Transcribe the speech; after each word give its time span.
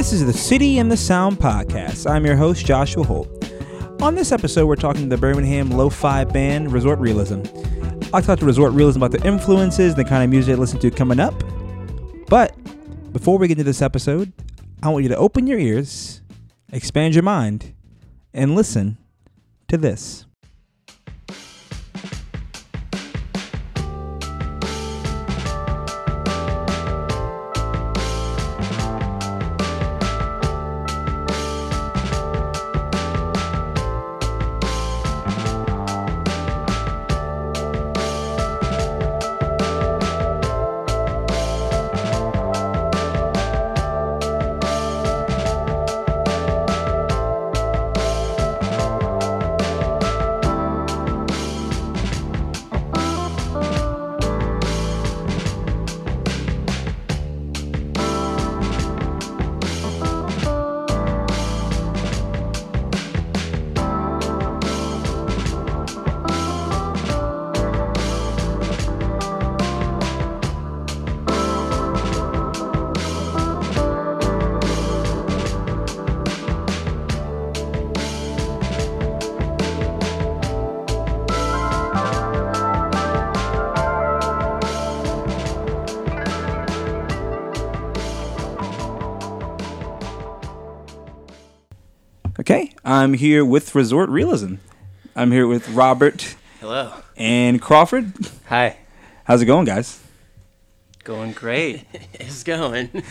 This 0.00 0.14
is 0.14 0.24
the 0.24 0.32
City 0.32 0.78
and 0.78 0.90
the 0.90 0.96
Sound 0.96 1.36
podcast. 1.36 2.10
I'm 2.10 2.24
your 2.24 2.34
host, 2.34 2.64
Joshua 2.64 3.04
Holt. 3.04 3.28
On 4.00 4.14
this 4.14 4.32
episode, 4.32 4.64
we're 4.64 4.74
talking 4.74 5.02
to 5.02 5.08
the 5.10 5.18
Birmingham 5.18 5.70
lo-fi 5.70 6.24
band 6.24 6.72
Resort 6.72 6.98
Realism. 7.00 7.42
I'll 8.14 8.22
talk 8.22 8.38
to 8.38 8.46
Resort 8.46 8.72
Realism 8.72 9.02
about 9.02 9.10
their 9.10 9.30
influences, 9.30 9.94
the 9.94 10.06
kind 10.06 10.24
of 10.24 10.30
music 10.30 10.54
they 10.54 10.58
listen 10.58 10.78
to 10.78 10.90
coming 10.90 11.20
up. 11.20 11.34
But 12.28 12.56
before 13.12 13.36
we 13.36 13.46
get 13.46 13.58
into 13.58 13.64
this 13.64 13.82
episode, 13.82 14.32
I 14.82 14.88
want 14.88 15.02
you 15.02 15.10
to 15.10 15.18
open 15.18 15.46
your 15.46 15.58
ears, 15.58 16.22
expand 16.72 17.14
your 17.14 17.22
mind, 17.22 17.74
and 18.32 18.54
listen 18.54 18.96
to 19.68 19.76
this. 19.76 20.24
I'm 93.00 93.14
here 93.14 93.46
with 93.46 93.74
Resort 93.74 94.10
Realism. 94.10 94.56
I'm 95.16 95.32
here 95.32 95.46
with 95.46 95.70
Robert 95.70 96.36
Hello. 96.60 96.92
and 97.16 97.58
Crawford. 97.58 98.12
Hi. 98.50 98.76
How's 99.24 99.40
it 99.40 99.46
going, 99.46 99.64
guys? 99.64 99.98
Going 101.02 101.32
great. 101.32 101.86
It's 102.20 102.44
going. 102.44 102.88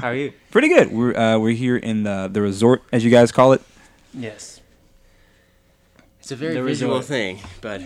How 0.00 0.08
are 0.08 0.16
you? 0.16 0.32
Pretty 0.50 0.66
good. 0.66 0.90
We're 0.90 1.16
uh, 1.16 1.38
we're 1.38 1.54
here 1.54 1.76
in 1.76 2.02
the 2.02 2.28
the 2.30 2.42
resort, 2.42 2.82
as 2.92 3.04
you 3.04 3.10
guys 3.12 3.30
call 3.30 3.52
it. 3.52 3.62
Yes. 4.12 4.60
It's 6.18 6.32
a 6.32 6.36
very 6.36 6.54
The 6.54 6.62
visual 6.64 6.96
resort. 6.96 7.06
thing, 7.06 7.38
but 7.60 7.82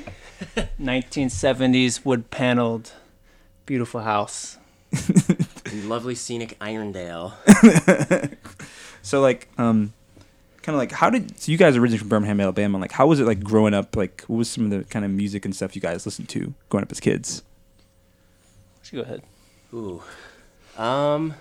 1970s 0.81 2.07
wood 2.07 2.31
paneled, 2.31 2.93
beautiful 3.67 4.01
house. 4.01 4.57
lovely 5.85 6.15
scenic 6.15 6.59
Irondale. 6.59 7.35
So 9.03 9.21
like, 9.21 9.49
um, 9.59 9.93
kind 10.63 10.75
of 10.75 10.79
like, 10.79 10.93
how 10.93 11.11
did 11.11 11.39
so 11.39 11.51
you 11.53 11.59
guys 11.59 11.77
originally 11.77 11.99
from 11.99 12.09
Birmingham, 12.09 12.41
Alabama? 12.41 12.79
Like, 12.79 12.93
how 12.93 13.07
was 13.07 13.21
it 13.21 13.27
like 13.27 13.43
growing 13.43 13.75
up? 13.75 13.97
Like, 13.97 14.23
what 14.27 14.37
was 14.37 14.51
some 14.51 14.65
of 14.65 14.71
the 14.71 14.85
kind 14.85 15.05
of 15.05 15.11
music 15.11 15.45
and 15.45 15.55
stuff 15.55 15.75
you 15.75 15.83
guys 15.83 16.05
listened 16.07 16.29
to 16.31 16.55
growing 16.69 16.83
up 16.83 16.93
as 16.93 17.01
kids? 17.01 17.43
Should 18.83 18.97
go 18.97 19.03
ahead. 19.03 19.23
Ooh. 19.75 20.03
Um. 20.77 21.35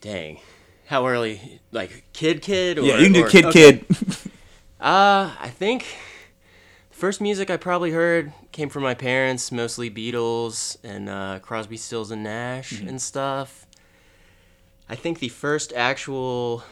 Dang. 0.00 0.38
How 0.86 1.06
early? 1.06 1.60
Like 1.70 2.04
kid, 2.12 2.42
kid? 2.42 2.78
Or, 2.78 2.82
yeah, 2.82 2.98
you 2.98 3.04
can 3.04 3.12
do 3.12 3.24
or- 3.24 3.28
kid, 3.28 3.44
okay. 3.46 3.72
kid. 3.78 3.86
Uh, 4.80 5.30
I 5.38 5.48
think 5.48 5.86
the 6.90 6.96
first 6.96 7.20
music 7.20 7.50
I 7.50 7.56
probably 7.56 7.92
heard 7.92 8.32
came 8.50 8.68
from 8.68 8.82
my 8.82 8.94
parents, 8.94 9.52
mostly 9.52 9.88
Beatles 9.88 10.76
and 10.82 11.08
uh, 11.08 11.38
Crosby, 11.40 11.76
Stills 11.76 12.10
and 12.10 12.24
Nash 12.24 12.80
and 12.80 13.00
stuff. 13.00 13.61
I 14.88 14.94
think 14.94 15.18
the 15.20 15.28
first 15.28 15.72
actual 15.74 16.62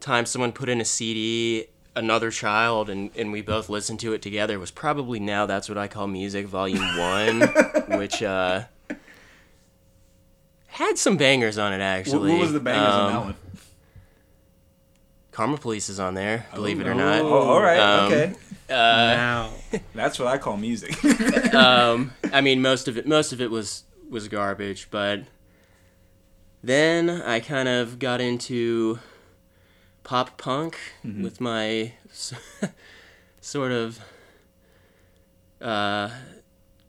time 0.00 0.26
someone 0.26 0.52
put 0.52 0.68
in 0.68 0.80
a 0.80 0.84
CD, 0.84 1.66
Another 1.96 2.30
Child, 2.30 2.90
and, 2.90 3.10
and 3.16 3.32
we 3.32 3.40
both 3.40 3.68
listened 3.68 4.00
to 4.00 4.12
it 4.12 4.20
together 4.22 4.58
was 4.58 4.70
probably 4.70 5.18
Now 5.20 5.46
That's 5.46 5.68
What 5.68 5.78
I 5.78 5.88
Call 5.88 6.06
Music, 6.08 6.46
Volume 6.46 6.80
1, 6.98 7.40
which 7.98 8.22
uh, 8.22 8.64
had 10.66 10.98
some 10.98 11.16
bangers 11.16 11.56
on 11.56 11.72
it, 11.72 11.80
actually. 11.80 12.30
What, 12.32 12.38
what 12.38 12.40
was 12.42 12.52
the 12.52 12.60
bangers 12.60 12.94
um, 12.94 13.00
on 13.00 13.12
that 13.12 13.24
one? 13.24 13.34
Karma 15.32 15.56
Police 15.56 15.88
is 15.88 15.98
on 15.98 16.14
there, 16.14 16.46
believe 16.54 16.80
it 16.80 16.86
or 16.86 16.94
not. 16.94 17.20
Oh, 17.22 17.32
all 17.32 17.60
right, 17.60 17.78
Um, 17.78 18.12
okay. 18.12 18.34
now. 18.68 19.50
That's 19.94 20.18
what 20.18 20.28
I 20.28 20.38
call 20.38 20.56
music. 20.56 21.02
um, 21.54 22.12
I 22.32 22.40
mean, 22.40 22.62
most 22.62 22.86
of 22.86 22.96
it, 22.96 23.04
most 23.06 23.32
of 23.32 23.40
it 23.40 23.50
was 23.50 23.82
was 24.08 24.28
garbage. 24.28 24.88
But 24.92 25.24
then 26.66 27.10
I 27.10 27.40
kind 27.40 27.68
of 27.68 27.98
got 27.98 28.20
into 28.20 28.98
pop 30.02 30.38
punk 30.38 30.78
with 31.22 31.40
my 31.40 31.92
sort 33.40 33.72
of 33.72 34.00
uh, 35.60 36.10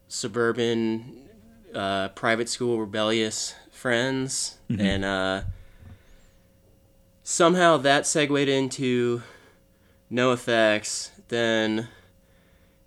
suburban 0.08 1.30
uh, 1.74 2.10
private 2.10 2.50
school 2.50 2.80
rebellious 2.80 3.56
friends, 3.72 4.58
and 4.80 5.06
uh, 5.06 5.42
somehow 7.24 7.78
that 7.78 8.06
segued 8.06 8.48
into 8.48 9.24
NOFX. 10.12 11.12
Then 11.28 11.90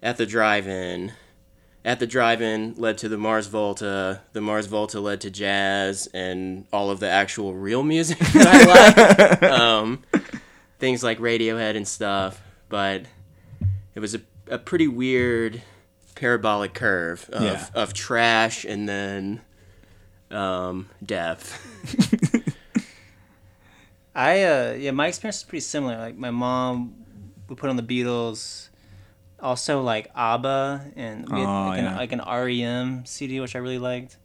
at 0.02 0.16
the 0.16 0.26
drive-in 0.26 1.12
at 1.88 1.98
the 2.00 2.06
drive-in 2.06 2.74
led 2.76 2.98
to 2.98 3.08
the 3.08 3.16
mars 3.16 3.46
volta 3.46 4.20
the 4.34 4.40
mars 4.40 4.66
volta 4.66 5.00
led 5.00 5.20
to 5.22 5.30
jazz 5.30 6.06
and 6.12 6.66
all 6.72 6.90
of 6.90 7.00
the 7.00 7.08
actual 7.08 7.54
real 7.54 7.82
music 7.82 8.18
that 8.34 9.40
i 9.40 9.40
like 9.40 9.42
um, 9.60 10.02
things 10.78 11.02
like 11.02 11.18
radiohead 11.18 11.76
and 11.76 11.88
stuff 11.88 12.40
but 12.68 13.02
it 13.94 14.00
was 14.00 14.14
a, 14.14 14.20
a 14.48 14.58
pretty 14.58 14.86
weird 14.86 15.62
parabolic 16.14 16.74
curve 16.74 17.28
of, 17.32 17.42
Yeah. 17.42 17.66
of 17.74 17.94
trash 17.94 18.64
and 18.64 18.86
then 18.88 19.40
um, 20.30 20.88
depth 21.04 21.56
I 24.14 24.42
uh 24.42 24.72
yeah, 24.72 24.90
my 24.90 25.06
experience 25.06 25.36
is 25.38 25.42
pretty 25.44 25.60
similar. 25.60 25.96
Like 25.96 26.16
my 26.16 26.30
mom 26.32 26.94
would 27.48 27.56
put 27.58 27.70
on 27.70 27.76
the 27.76 27.82
Beatles, 27.84 28.67
also 29.40 29.80
like 29.82 30.10
ABBA 30.16 30.92
and 30.96 31.28
we 31.28 31.38
had 31.40 31.46
Oh, 31.48 31.68
like, 31.68 31.80
yeah. 31.80 31.90
an, 31.92 31.96
like 31.96 32.12
an 32.12 32.20
REM 32.26 33.04
CD 33.06 33.40
which 33.40 33.54
I 33.54 33.58
really 33.58 33.78
liked. 33.78 34.16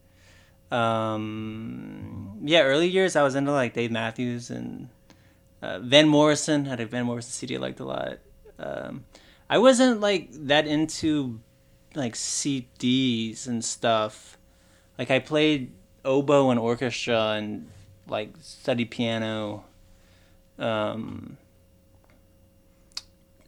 Um 0.72 2.40
yeah, 2.44 2.62
early 2.64 2.88
years 2.88 3.16
I 3.16 3.24
was 3.24 3.36
into 3.36 3.52
like 3.52 3.74
Dave 3.74 3.92
Matthews 3.92 4.50
and 4.50 4.90
uh, 5.62 5.80
Van 5.80 6.08
Morrison 6.08 6.66
had 6.66 6.80
a 6.80 6.86
Van 6.86 7.06
Morrison 7.06 7.32
CD 7.32 7.56
I 7.56 7.60
liked 7.60 7.80
a 7.80 7.86
lot. 7.86 8.18
Um, 8.60 9.06
I 9.50 9.58
wasn't 9.60 10.02
like 10.02 10.30
that 10.32 10.68
into 10.68 11.40
like 11.96 12.16
CDs 12.16 13.48
and 13.48 13.64
stuff. 13.64 14.38
Like 14.98 15.10
I 15.10 15.20
played 15.20 15.72
oboe 16.04 16.50
and 16.50 16.60
orchestra 16.60 17.36
and 17.38 17.70
like 18.08 18.34
studied 18.42 18.92
piano. 18.92 19.64
Um, 20.60 21.38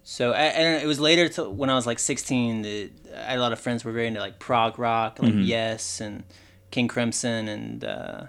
so 0.08 0.32
I, 0.34 0.44
and 0.44 0.82
it 0.84 0.86
was 0.86 1.00
later 1.00 1.28
to 1.30 1.50
when 1.50 1.70
I 1.72 1.76
was 1.76 1.88
like 1.88 1.98
16 2.00 2.62
that 2.62 2.90
I 3.16 3.32
had 3.32 3.38
a 3.40 3.42
lot 3.42 3.52
of 3.52 3.60
friends 3.60 3.82
who 3.82 3.90
were 3.90 3.94
very 3.94 4.06
into 4.08 4.20
like 4.20 4.38
prog 4.40 4.78
rock, 4.78 5.18
like 5.20 5.34
Yes 5.36 6.00
and 6.00 6.24
King 6.70 6.88
Crimson, 6.88 7.48
and 7.48 7.84
uh, 7.84 8.24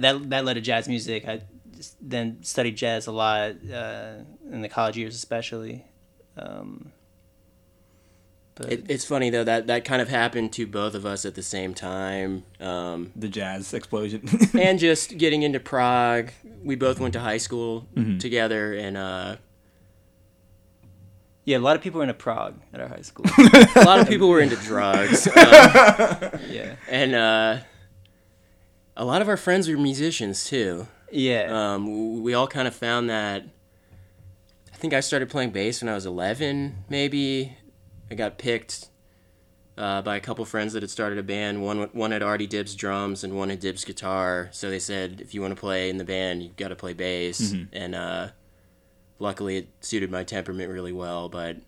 that 0.00 0.30
that 0.30 0.44
led 0.44 0.54
to 0.54 0.60
jazz 0.60 0.88
music. 0.88 1.26
I 1.28 1.42
then 2.00 2.38
studied 2.42 2.76
jazz 2.76 3.06
a 3.06 3.12
lot 3.12 3.52
uh, 3.72 4.14
in 4.50 4.62
the 4.62 4.68
college 4.68 4.96
years, 4.98 5.14
especially. 5.14 5.84
Um, 6.36 6.90
but 8.56 8.72
It, 8.72 8.86
it's 8.88 9.04
funny 9.04 9.30
though 9.30 9.44
that 9.44 9.68
that 9.68 9.84
kind 9.84 10.02
of 10.02 10.08
happened 10.08 10.52
to 10.54 10.66
both 10.66 10.94
of 10.94 11.06
us 11.06 11.24
at 11.24 11.36
the 11.36 11.42
same 11.44 11.74
time, 11.74 12.42
um, 12.58 13.12
the 13.14 13.28
jazz 13.28 13.72
explosion. 13.72 14.28
and 14.58 14.80
just 14.80 15.16
getting 15.16 15.42
into 15.44 15.60
prog. 15.60 16.30
We 16.64 16.74
both 16.74 16.98
went 16.98 17.12
to 17.12 17.20
high 17.20 17.38
school 17.38 17.86
together, 18.18 18.74
and 18.74 18.96
uh, 18.96 19.36
Yeah, 21.48 21.56
a 21.56 21.64
lot 21.68 21.76
of 21.76 21.82
people 21.82 21.96
were 21.98 22.04
into 22.04 22.12
prog 22.12 22.60
at 22.74 22.80
our 22.80 22.88
high 22.88 23.00
school. 23.00 23.24
A 23.76 23.84
lot 23.86 24.00
of 24.00 24.06
people 24.06 24.28
were 24.28 24.40
into 24.42 24.56
drugs, 24.56 25.26
um, 25.28 25.32
yeah, 26.50 26.76
and 26.90 27.14
uh, 27.14 27.58
a 28.94 29.04
lot 29.04 29.22
of 29.22 29.28
our 29.30 29.38
friends 29.38 29.66
were 29.66 29.78
musicians 29.78 30.44
too. 30.44 30.86
yeah, 31.10 31.46
Um, 31.74 32.22
we 32.22 32.34
all 32.34 32.48
kind 32.48 32.68
of 32.68 32.74
found 32.74 33.08
that. 33.08 33.44
I 34.74 34.76
think 34.76 34.92
I 34.92 35.00
started 35.00 35.30
playing 35.30 35.52
bass 35.52 35.80
when 35.80 35.88
I 35.88 35.94
was 35.94 36.04
11, 36.04 36.84
maybe. 36.90 37.56
I 38.10 38.14
got 38.14 38.36
picked 38.36 38.88
uh, 39.78 40.02
by 40.02 40.16
a 40.16 40.20
couple 40.20 40.44
friends 40.44 40.74
that 40.74 40.82
had 40.82 40.90
started 40.90 41.18
a 41.18 41.22
band. 41.22 41.62
One 41.64 41.88
one 41.92 42.10
had 42.10 42.22
already 42.22 42.46
dibs 42.46 42.74
drums 42.74 43.24
and 43.24 43.32
one 43.34 43.48
had 43.48 43.60
dibs 43.60 43.84
guitar. 43.86 44.50
So 44.52 44.68
they 44.68 44.78
said, 44.80 45.22
if 45.22 45.32
you 45.32 45.40
want 45.40 45.54
to 45.54 45.60
play 45.60 45.88
in 45.88 45.96
the 45.96 46.04
band, 46.04 46.42
you've 46.42 46.56
got 46.56 46.68
to 46.68 46.76
play 46.76 46.92
bass. 46.92 47.54
And 47.72 47.94
uh, 47.94 48.28
luckily, 49.18 49.58
it 49.58 49.68
suited 49.80 50.10
my 50.10 50.24
temperament 50.24 50.70
really 50.70 50.92
well. 50.92 51.28
But 51.28 51.56
I 51.56 51.60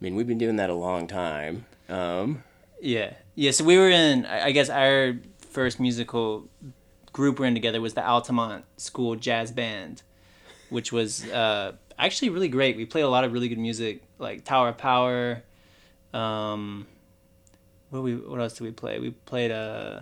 mean, 0.00 0.14
we've 0.14 0.26
been 0.26 0.38
doing 0.38 0.56
that 0.56 0.70
a 0.70 0.74
long 0.74 1.06
time. 1.06 1.66
Um, 1.88 2.44
yeah, 2.80 3.14
yeah. 3.34 3.50
So 3.50 3.64
we 3.64 3.78
were 3.78 3.90
in. 3.90 4.26
I 4.26 4.52
guess 4.52 4.68
our 4.68 5.16
first 5.50 5.80
musical 5.80 6.48
group 7.12 7.38
we're 7.38 7.46
in 7.46 7.54
together 7.54 7.80
was 7.80 7.94
the 7.94 8.06
Altamont 8.06 8.64
School 8.76 9.16
Jazz 9.16 9.52
Band, 9.52 10.02
which 10.68 10.92
was 10.92 11.26
uh, 11.30 11.72
actually 11.98 12.30
really 12.30 12.48
great. 12.48 12.76
We 12.76 12.84
played 12.84 13.02
a 13.02 13.08
lot 13.08 13.24
of 13.24 13.32
really 13.32 13.48
good 13.48 13.58
music, 13.58 14.02
like 14.18 14.44
Tower 14.44 14.70
of 14.70 14.78
Power. 14.78 15.42
Um, 16.12 16.86
what 17.90 18.02
we 18.02 18.16
what 18.16 18.40
else 18.40 18.54
did 18.54 18.64
we 18.64 18.72
play? 18.72 18.98
We 18.98 19.10
played 19.10 19.50
uh, 19.50 20.00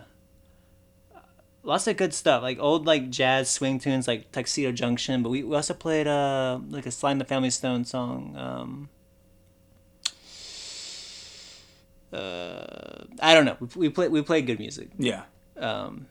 lots 1.62 1.87
of 1.87 1.97
good 1.97 2.12
stuff, 2.14 2.43
like 2.43 2.59
old 2.59 2.87
like 2.87 3.11
jazz 3.11 3.50
swing 3.50 3.79
tunes, 3.79 4.09
like 4.09 4.32
Tuxedo 4.32 4.73
Junction. 4.73 5.23
But 5.23 5.31
we, 5.31 5.43
we 5.43 5.55
also 5.55 5.75
played 5.75 6.06
uh, 6.06 6.59
like 6.69 6.87
a 6.87 6.91
Sly 6.91 7.12
and 7.12 7.20
the 7.20 7.25
Family 7.25 7.50
Stone 7.50 7.85
song. 7.85 8.35
Um, 8.37 8.88
uh, 12.12 13.05
I 13.20 13.35
don't 13.35 13.44
know. 13.44 13.56
We, 13.61 13.67
we 13.76 13.88
played 13.88 14.11
we 14.11 14.23
played 14.23 14.47
good 14.47 14.59
music. 14.59 14.88
Yeah. 14.99 15.23
Um, 15.56 16.06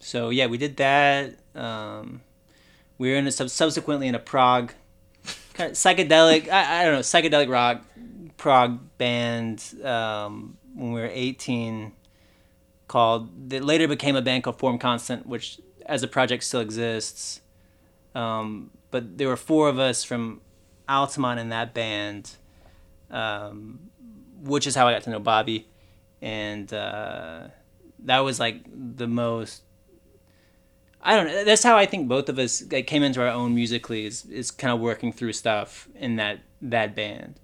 so 0.00 0.30
yeah, 0.30 0.46
we 0.46 0.58
did 0.58 0.76
that. 0.76 1.36
Um, 1.54 2.22
we 2.98 3.10
were 3.10 3.16
in 3.16 3.26
a 3.26 3.32
sub- 3.32 3.50
subsequently 3.50 4.08
in 4.08 4.14
a 4.14 4.18
prog 4.18 4.72
kind 5.54 5.70
of 5.70 5.76
psychedelic. 5.76 6.48
I, 6.48 6.80
I 6.80 6.84
don't 6.84 6.94
know 6.94 7.00
psychedelic 7.00 7.48
rock 7.50 7.82
prog 8.36 8.80
band 8.98 9.62
um, 9.84 10.56
when 10.74 10.92
we 10.92 11.00
were 11.00 11.10
eighteen. 11.12 11.92
Called 12.92 13.50
that 13.50 13.64
later 13.64 13.88
became 13.88 14.16
a 14.16 14.22
band 14.22 14.44
called 14.44 14.58
Form 14.58 14.78
Constant, 14.78 15.26
which 15.26 15.58
as 15.86 16.02
a 16.02 16.08
project 16.08 16.44
still 16.44 16.60
exists. 16.60 17.40
Um, 18.14 18.70
but 18.90 19.16
there 19.16 19.28
were 19.28 19.36
four 19.36 19.68
of 19.68 19.78
us 19.78 20.04
from 20.04 20.42
Altamont 20.88 21.40
in 21.40 21.48
that 21.48 21.72
band, 21.72 22.32
um, 23.10 23.90
which 24.42 24.66
is 24.66 24.74
how 24.74 24.86
I 24.88 24.92
got 24.92 25.02
to 25.04 25.10
know 25.10 25.20
Bobby, 25.20 25.68
and. 26.20 26.72
Uh, 26.72 27.48
that 28.04 28.18
was 28.20 28.40
like 28.40 28.64
the 28.98 29.06
most 29.06 29.62
I 31.04 31.16
don't 31.16 31.26
know. 31.26 31.44
That's 31.44 31.64
how 31.64 31.76
I 31.76 31.86
think 31.86 32.06
both 32.06 32.28
of 32.28 32.38
us 32.38 32.62
like, 32.70 32.86
came 32.86 33.02
into 33.02 33.20
our 33.20 33.28
own 33.28 33.54
musically 33.54 34.06
is, 34.06 34.24
is 34.26 34.52
kind 34.52 34.72
of 34.72 34.78
working 34.78 35.12
through 35.12 35.32
stuff 35.32 35.88
in 35.96 36.16
that 36.16 36.40
that 36.60 36.94
band. 36.94 37.40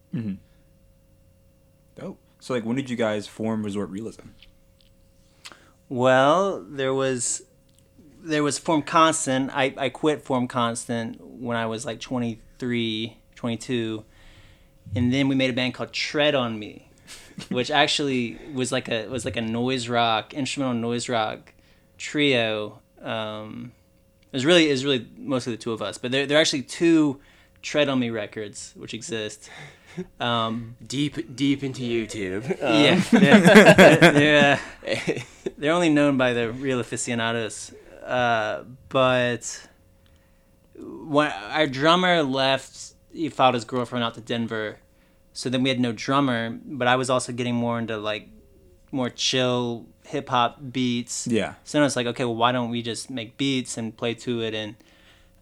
Dope. 1.96 2.18
So 2.38 2.54
like, 2.54 2.64
when 2.64 2.76
did 2.76 2.88
you 2.88 2.96
guys 2.96 3.26
form 3.26 3.64
Resort 3.64 3.90
Realism? 3.90 4.22
Well, 5.88 6.64
there 6.68 6.92
was 6.92 7.42
there 8.22 8.42
was 8.42 8.58
Form 8.58 8.82
Constant. 8.82 9.50
I, 9.54 9.74
I 9.76 9.88
quit 9.88 10.22
Form 10.22 10.48
Constant 10.48 11.20
when 11.20 11.56
I 11.56 11.66
was 11.66 11.86
like 11.86 12.00
23, 12.00 13.16
22. 13.34 14.04
And 14.94 15.12
then 15.12 15.28
we 15.28 15.34
made 15.34 15.50
a 15.50 15.52
band 15.52 15.74
called 15.74 15.92
Tread 15.92 16.34
on 16.34 16.58
Me, 16.58 16.90
which 17.48 17.70
actually 17.70 18.38
was 18.52 18.72
like 18.72 18.88
a 18.88 19.06
was 19.08 19.24
like 19.24 19.36
a 19.36 19.40
noise 19.40 19.88
rock, 19.88 20.34
instrumental 20.34 20.74
noise 20.74 21.08
rock 21.08 21.52
trio. 21.96 22.80
Um, 23.02 23.72
it 24.32 24.36
was 24.36 24.44
really 24.44 24.68
it 24.68 24.72
was 24.72 24.84
really 24.84 25.08
mostly 25.16 25.54
the 25.54 25.62
two 25.62 25.72
of 25.72 25.82
us, 25.82 25.98
but 25.98 26.10
there 26.10 26.26
there 26.26 26.38
are 26.38 26.40
actually 26.40 26.62
two 26.62 27.20
Tread 27.60 27.88
on 27.88 27.98
Me 27.98 28.10
records 28.10 28.72
which 28.76 28.94
exist. 28.94 29.50
Um, 30.20 30.76
deep, 30.86 31.36
deep 31.36 31.62
into 31.62 31.82
YouTube. 31.82 32.50
Um, 32.62 32.84
yeah, 32.84 33.00
they're, 33.12 34.12
they're, 34.12 34.60
uh, 34.86 35.20
they're 35.58 35.72
only 35.72 35.90
known 35.90 36.16
by 36.16 36.32
the 36.32 36.52
real 36.52 36.80
aficionados. 36.80 37.72
Uh, 38.04 38.64
but 38.88 39.68
when 40.76 41.30
our 41.30 41.66
drummer 41.66 42.22
left, 42.22 42.94
he 43.12 43.28
followed 43.28 43.54
his 43.54 43.64
girlfriend 43.64 44.04
out 44.04 44.14
to 44.14 44.20
Denver. 44.20 44.78
So 45.32 45.48
then 45.48 45.62
we 45.62 45.68
had 45.68 45.80
no 45.80 45.92
drummer, 45.92 46.58
but 46.64 46.88
I 46.88 46.96
was 46.96 47.10
also 47.10 47.32
getting 47.32 47.54
more 47.54 47.78
into 47.78 47.96
like 47.96 48.28
more 48.90 49.10
chill 49.10 49.86
hip 50.04 50.28
hop 50.28 50.58
beats. 50.72 51.26
Yeah. 51.26 51.54
So 51.64 51.78
then 51.78 51.82
was 51.84 51.96
like, 51.96 52.06
okay, 52.06 52.24
well, 52.24 52.36
why 52.36 52.52
don't 52.52 52.70
we 52.70 52.82
just 52.82 53.10
make 53.10 53.36
beats 53.36 53.76
and 53.76 53.96
play 53.96 54.14
to 54.14 54.42
it? 54.42 54.54
And 54.54 54.76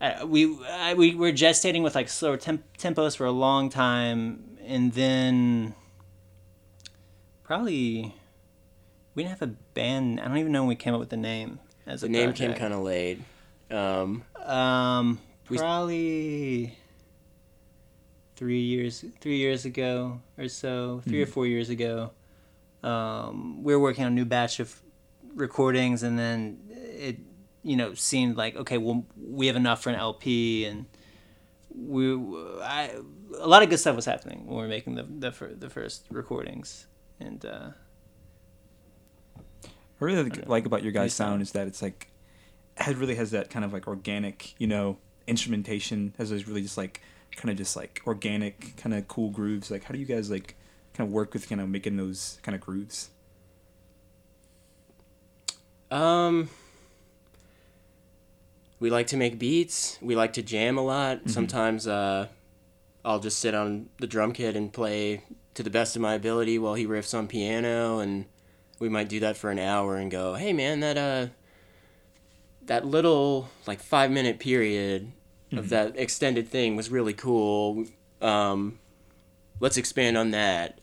uh, 0.01 0.27
we 0.27 0.59
I, 0.69 0.95
we 0.95 1.15
were 1.15 1.33
gestating 1.33 1.83
with 1.83 1.95
like 1.95 2.09
slower 2.09 2.37
temp- 2.37 2.77
tempos 2.79 3.17
for 3.17 3.25
a 3.27 3.31
long 3.31 3.71
time, 3.71 4.57
and 4.65 4.93
then 4.93 5.75
probably 7.43 8.15
we 9.15 9.23
didn't 9.23 9.39
have 9.39 9.49
a 9.49 9.55
band. 9.75 10.21
I 10.21 10.29
don't 10.29 10.39
even 10.39 10.53
know 10.53 10.63
when 10.63 10.69
we 10.69 10.77
came 10.77 10.95
up 10.95 11.01
with 11.01 11.11
the 11.11 11.17
name. 11.17 11.59
As 11.87 12.01
The 12.01 12.09
name 12.09 12.33
came 12.33 12.53
kind 12.55 12.75
of 12.75 12.81
late. 12.81 13.21
Um, 13.71 14.25
Um, 14.45 15.19
We- 15.49 15.59
probably 15.59 16.79
three 18.35 18.61
years, 18.61 19.05
three 19.21 19.37
years 19.39 19.65
ago 19.65 20.21
or 20.37 20.49
so, 20.49 21.01
3 21.09 21.23
or 21.23 21.27
four 21.27 21.47
years 21.47 21.71
ago. 21.71 22.11
Um, 22.83 23.63
we 23.63 23.73
were 23.75 23.81
working 23.81 24.05
on 24.05 24.13
a 24.13 24.15
new 24.15 24.25
batch 24.27 24.61
of 24.61 24.83
recordings, 25.35 26.03
and 26.03 26.19
then 26.19 26.59
it, 26.71 27.17
you 27.67 27.77
know, 27.77 27.95
seemed 27.95 28.37
like 28.37 28.55
okay, 28.57 28.79
well, 28.79 29.05
we 29.21 29.49
have 29.49 29.57
enough 29.57 29.83
for 29.83 29.91
an 29.91 29.97
LP, 29.97 30.65
and 30.67 30.87
we, 31.75 32.15
I, 32.63 32.93
a 33.39 33.49
lot 33.49 33.65
of 33.65 33.71
good 33.71 33.79
stuff 33.79 33.97
was 33.97 34.05
happening 34.05 34.47
when 34.47 34.57
we 34.57 34.63
were 34.63 34.69
making 34.69 34.95
the 34.95 35.03
the, 35.03 35.55
the 35.59 35.69
first 35.69 36.07
recordings, 36.09 36.87
and 37.19 37.45
uh, 37.45 37.71
I 39.37 39.71
really 39.99 40.23
like, 40.23 40.37
know. 40.39 40.45
like 40.47 40.67
about 40.67 40.85
your 40.85 40.93
guys' 40.93 41.13
sound. 41.13 41.31
sound 41.31 41.43
is 41.43 41.53
that 41.53 41.67
it's 41.67 41.83
like 41.83 42.09
it 42.87 42.97
really 42.97 43.17
has 43.17 43.33
that 43.33 43.51
kind 43.51 43.65
of 43.65 43.73
like 43.73 43.88
organic, 43.88 44.55
you 44.61 44.69
know, 44.69 44.99
instrumentation. 45.26 46.14
Has 46.19 46.31
those 46.31 46.47
really 46.47 46.62
just 46.62 46.76
like 46.76 47.00
kind 47.35 47.50
of 47.50 47.57
just 47.57 47.75
like 47.75 48.00
organic, 48.07 48.76
kind 48.76 48.95
of 48.95 49.09
cool 49.09 49.31
grooves. 49.31 49.73
Like, 49.73 49.83
how 49.83 49.93
do 49.93 49.99
you 49.99 50.07
guys 50.07 50.31
like 50.31 50.55
kind 50.95 51.09
of 51.09 51.12
work 51.12 51.35
with 51.35 51.49
kind 51.49 51.61
of 51.61 51.69
making 51.69 51.97
those 51.97 52.38
kind 52.45 52.55
of 52.55 52.61
grooves? 52.61 53.11
Um, 55.90 56.49
we 58.78 58.90
like 58.90 59.06
to 59.09 59.16
make 59.16 59.38
beats. 59.38 59.99
We 60.02 60.16
like 60.16 60.35
to 60.35 60.42
jam 60.42 60.76
a 60.78 60.83
lot. 60.85 61.28
Sometimes 61.30 61.87
uh, 61.87 62.28
I'll 63.04 63.21
just 63.21 63.38
sit 63.38 63.54
on 63.54 63.88
the 63.99 64.06
drum 64.06 64.33
kit 64.33 64.56
and 64.56 64.73
play 64.73 65.23
to 65.54 65.62
the 65.62 65.71
best 65.71 65.97
of 65.97 66.02
my 66.02 66.14
ability 66.14 66.59
while 66.59 66.75
he 66.75 66.87
riffs 66.87 67.16
on 67.16 67.28
piano, 67.28 67.99
and 67.99 68.26
we 68.78 68.88
might 68.88 69.09
do 69.09 69.21
that 69.21 69.37
for 69.37 69.50
an 69.50 69.59
hour 69.59 69.97
and 69.97 70.11
go, 70.11 70.35
"Hey, 70.35 70.52
man, 70.52 70.80
that 70.80 70.99
uh, 70.99 71.28
that 72.66 72.85
little 72.85 73.49
like 73.66 73.80
five 73.80 74.11
minute 74.11 74.38
period 74.38 75.12
of 75.52 75.71
that 75.71 75.97
extended 75.97 76.49
thing 76.49 76.76
was 76.76 76.90
really 76.90 77.14
cool. 77.14 77.87
Um, 78.21 78.78
let's 79.61 79.76
expand 79.76 80.18
on 80.18 80.33
that." 80.33 80.80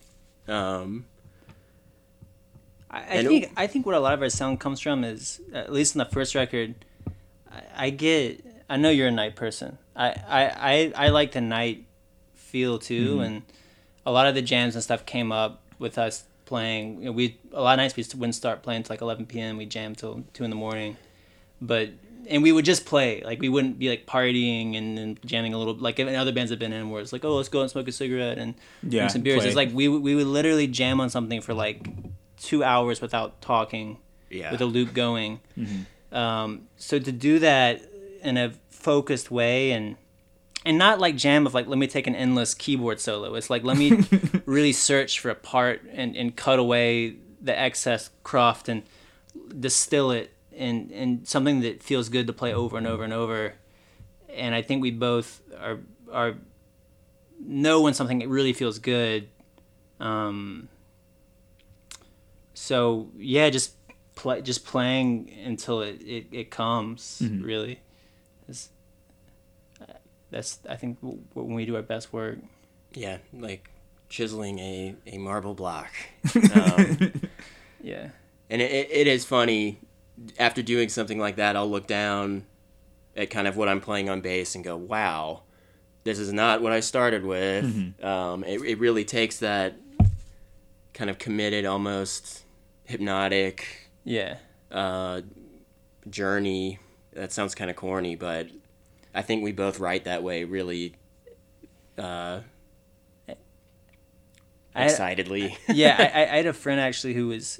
Um, 0.47 1.05
I, 2.89 3.19
I 3.19 3.23
think 3.23 3.51
I 3.55 3.67
think 3.67 3.85
what 3.85 3.95
a 3.95 3.99
lot 3.99 4.13
of 4.13 4.21
our 4.21 4.29
sound 4.29 4.59
comes 4.59 4.79
from 4.79 5.03
is 5.03 5.39
at 5.53 5.71
least 5.71 5.95
in 5.95 5.99
the 5.99 6.05
first 6.05 6.33
record. 6.33 6.85
I, 7.75 7.89
get. 7.89 8.45
I 8.69 8.77
know 8.77 8.89
you're 8.89 9.07
a 9.07 9.11
night 9.11 9.35
person. 9.35 9.77
I 9.95 10.09
I, 10.09 10.93
I, 10.97 11.05
I 11.05 11.09
like 11.09 11.31
the 11.33 11.41
night 11.41 11.85
feel 12.35 12.79
too, 12.79 13.15
mm-hmm. 13.15 13.23
and 13.23 13.41
a 14.05 14.11
lot 14.11 14.27
of 14.27 14.35
the 14.35 14.41
jams 14.41 14.75
and 14.75 14.83
stuff 14.83 15.05
came 15.05 15.31
up 15.31 15.61
with 15.79 15.97
us 15.97 16.25
playing. 16.45 16.99
You 16.99 17.05
know, 17.05 17.11
we 17.11 17.37
a 17.51 17.61
lot 17.61 17.73
of 17.73 17.77
nights 17.77 17.95
we 17.95 18.05
wouldn't 18.17 18.35
start 18.35 18.63
playing 18.63 18.83
till 18.83 18.93
like 18.93 19.01
11 19.01 19.25
p.m. 19.25 19.57
We 19.57 19.65
jam 19.65 19.95
till 19.95 20.23
two 20.33 20.43
in 20.43 20.49
the 20.49 20.55
morning, 20.55 20.97
but 21.61 21.89
and 22.27 22.41
we 22.41 22.51
would 22.51 22.65
just 22.65 22.85
play 22.85 23.21
like 23.25 23.41
we 23.41 23.49
wouldn't 23.49 23.77
be 23.79 23.89
like 23.89 24.05
partying 24.05 24.77
and, 24.77 24.97
and 24.97 25.19
jamming 25.25 25.53
a 25.53 25.57
little 25.57 25.75
like 25.75 25.99
in 25.99 26.13
other 26.15 26.31
bands 26.31 26.51
have 26.51 26.59
been 26.59 26.73
in 26.73 26.89
where 26.89 27.01
it's 27.01 27.11
like 27.11 27.25
oh 27.25 27.35
let's 27.35 27.49
go 27.49 27.61
and 27.61 27.69
smoke 27.69 27.87
a 27.87 27.91
cigarette 27.91 28.37
and 28.37 28.55
Yeah, 28.81 29.01
drink 29.01 29.11
some 29.11 29.21
beers. 29.21 29.39
play. 29.39 29.47
It's 29.47 29.55
like 29.55 29.71
we 29.73 29.87
would- 29.87 30.01
we 30.01 30.15
would 30.15 30.27
literally 30.27 30.67
jam 30.67 31.01
on 31.01 31.09
something 31.09 31.41
for 31.41 31.53
like 31.53 31.87
two 32.37 32.63
hours 32.63 33.01
without 33.01 33.41
talking 33.41 33.97
yeah. 34.29 34.51
with 34.51 34.61
a 34.61 34.65
loop 34.65 34.93
going. 34.93 35.39
Mm-hmm. 35.57 35.81
Um, 36.13 36.67
so 36.77 36.99
to 36.99 37.11
do 37.11 37.39
that 37.39 37.81
in 38.21 38.37
a 38.37 38.53
focused 38.69 39.31
way 39.31 39.71
and 39.71 39.97
and 40.65 40.77
not 40.77 40.99
like 40.99 41.15
jam 41.17 41.45
of 41.45 41.53
like 41.53 41.67
let 41.67 41.77
me 41.77 41.87
take 41.87 42.07
an 42.07 42.15
endless 42.15 42.53
keyboard 42.53 43.01
solo. 43.01 43.35
It's 43.35 43.49
like 43.49 43.63
let 43.63 43.77
me 43.77 44.03
really 44.45 44.71
search 44.71 45.19
for 45.19 45.29
a 45.29 45.35
part 45.35 45.81
and, 45.91 46.15
and 46.15 46.35
cut 46.35 46.59
away 46.59 47.17
the 47.41 47.57
excess 47.57 48.11
cruft 48.23 48.69
and 48.69 48.83
distill 49.59 50.11
it 50.11 50.31
in, 50.51 50.89
in 50.91 51.25
something 51.25 51.61
that 51.61 51.83
feels 51.83 52.09
good 52.09 52.27
to 52.27 52.33
play 52.33 52.53
over 52.53 52.77
and 52.77 52.87
over 52.87 53.03
and 53.03 53.11
over. 53.11 53.55
And 54.29 54.55
I 54.55 54.61
think 54.61 54.81
we 54.81 54.91
both 54.91 55.41
are 55.59 55.79
are 56.11 56.35
know 57.39 57.81
when 57.81 57.93
something 57.93 58.27
really 58.29 58.53
feels 58.53 58.79
good. 58.79 59.27
Um, 59.99 60.69
so 62.53 63.09
yeah, 63.17 63.49
just 63.49 63.73
play, 64.23 64.41
just 64.41 64.65
playing 64.65 65.29
until 65.45 65.81
it 65.81 66.01
it, 66.01 66.25
it 66.31 66.49
comes. 66.49 67.21
Mhm. 67.23 67.43
Really, 67.43 67.79
It's- 68.49 68.69
that's 70.31 70.59
I 70.67 70.75
think 70.75 70.97
when 71.01 71.53
we 71.53 71.65
do 71.65 71.75
our 71.75 71.81
best 71.83 72.11
work. 72.11 72.39
Yeah, 72.93 73.17
like 73.33 73.69
chiseling 74.09 74.59
a, 74.59 74.95
a 75.05 75.17
marble 75.17 75.53
block. 75.53 75.91
Um, 76.35 77.11
Yeah. 77.81 78.09
and 78.49 78.61
it, 78.61 78.89
it, 78.91 79.07
is 79.07 79.25
funny 79.25 79.79
after 80.39 80.61
doing 80.61 80.87
something 80.87 81.19
like 81.19 81.35
that 81.35 81.55
i'll 81.57 81.69
look 81.69 81.85
down 81.85 82.45
at 83.17 83.29
kind 83.29 83.45
of 83.47 83.57
what 83.57 83.67
i'm 83.67 83.81
playing 83.81 84.07
on 84.09 84.21
bass 84.21 84.55
and 84.55 84.63
go 84.63 84.77
wow 84.77 85.41
this 86.05 86.17
is 86.17 86.31
not 86.31 86.61
what 86.61 86.71
i 86.71 86.79
started 86.79 87.25
with 87.25 87.65
um, 88.03 88.43
it, 88.45 88.61
it 88.61 88.79
really 88.79 89.03
takes 89.03 89.39
that 89.39 89.73
kind 90.93 91.09
of 91.09 91.17
committed 91.17 91.65
almost 91.65 92.43
hypnotic 92.85 93.82
Yeah. 94.03 94.37
uh, 94.71 95.21
journey 96.09 96.79
that 97.13 97.31
sounds 97.31 97.55
kind 97.55 97.69
of 97.69 97.75
corny 97.77 98.15
but 98.15 98.47
i 99.15 99.21
think 99.21 99.43
we 99.43 99.51
both 99.53 99.79
write 99.79 100.03
that 100.05 100.23
way 100.23 100.43
really 100.43 100.95
uh, 101.97 102.39
I- 104.75 104.85
excitedly 104.85 105.55
yeah, 105.69 105.95
I, 105.99 106.21
I 106.21 106.33
I 106.33 106.35
had 106.37 106.45
a 106.47 106.53
friend 106.53 106.81
actually 106.81 107.13
who 107.13 107.27
was, 107.27 107.59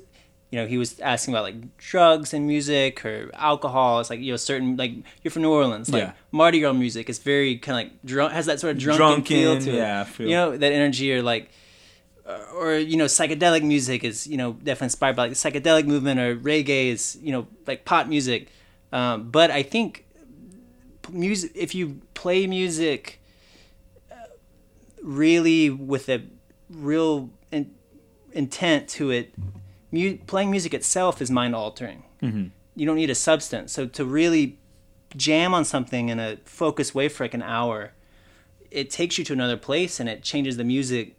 you 0.49 0.59
know, 0.59 0.65
he 0.65 0.77
was 0.79 0.99
asking 0.99 1.33
about 1.35 1.43
like 1.43 1.77
drugs 1.77 2.33
and 2.33 2.47
music 2.47 3.05
or 3.05 3.29
alcohol. 3.35 3.99
It's 3.99 4.09
like 4.09 4.19
you 4.19 4.31
know, 4.33 4.37
certain 4.37 4.75
like 4.77 4.93
you're 5.21 5.29
from 5.31 5.43
New 5.43 5.51
Orleans, 5.51 5.89
like 5.91 6.01
Yeah. 6.03 6.13
Mardi 6.31 6.59
Gras 6.59 6.73
music. 6.73 7.09
It's 7.11 7.19
very 7.19 7.57
kind 7.57 7.87
of 7.87 7.91
like 7.93 8.03
drunk, 8.03 8.33
has 8.33 8.47
that 8.47 8.59
sort 8.59 8.75
of 8.75 8.81
drunken, 8.81 9.23
feel 9.25 9.59
to 9.61 9.69
it. 9.69 9.75
yeah, 9.75 10.01
I 10.01 10.03
feel- 10.05 10.27
You 10.27 10.33
know, 10.33 10.57
that 10.57 10.71
energy 10.73 11.13
or 11.13 11.21
like, 11.21 11.51
or 12.55 12.75
you 12.75 12.95
know, 12.97 13.05
psychedelic 13.05 13.63
music 13.63 14.03
is 14.03 14.27
you 14.27 14.37
know 14.37 14.53
definitely 14.53 14.85
inspired 14.85 15.15
by 15.15 15.23
like 15.27 15.31
the 15.31 15.35
psychedelic 15.35 15.85
movement 15.85 16.19
or 16.19 16.35
reggae 16.35 16.87
is 16.91 17.17
you 17.21 17.31
know 17.31 17.47
like 17.67 17.85
pop 17.85 18.07
music. 18.07 18.47
Um, 18.91 19.29
but 19.31 19.49
I 19.51 19.63
think 19.63 20.05
music, 21.11 21.51
if 21.55 21.73
you 21.75 21.99
play 22.13 22.47
music 22.47 23.19
uh, 24.11 24.15
really 25.01 25.69
with 25.69 26.09
a 26.09 26.21
real 26.69 27.29
in, 27.51 27.73
intent 28.31 28.87
to 28.89 29.11
it, 29.11 29.33
mu- 29.91 30.17
playing 30.27 30.51
music 30.51 30.73
itself 30.73 31.21
is 31.21 31.29
mind 31.31 31.55
altering. 31.55 32.03
Mhm. 32.21 32.51
You 32.75 32.85
don't 32.85 32.95
need 32.95 33.09
a 33.09 33.15
substance. 33.15 33.71
So 33.73 33.85
to 33.87 34.05
really 34.05 34.57
jam 35.15 35.53
on 35.53 35.65
something 35.65 36.09
in 36.09 36.19
a 36.19 36.37
focused 36.45 36.95
way 36.95 37.09
for 37.09 37.23
like 37.23 37.33
an 37.33 37.43
hour, 37.43 37.91
it 38.71 38.89
takes 38.89 39.17
you 39.17 39.23
to 39.25 39.33
another 39.33 39.57
place 39.57 39.99
and 39.99 40.07
it 40.09 40.23
changes 40.23 40.57
the 40.57 40.63
music 40.63 41.15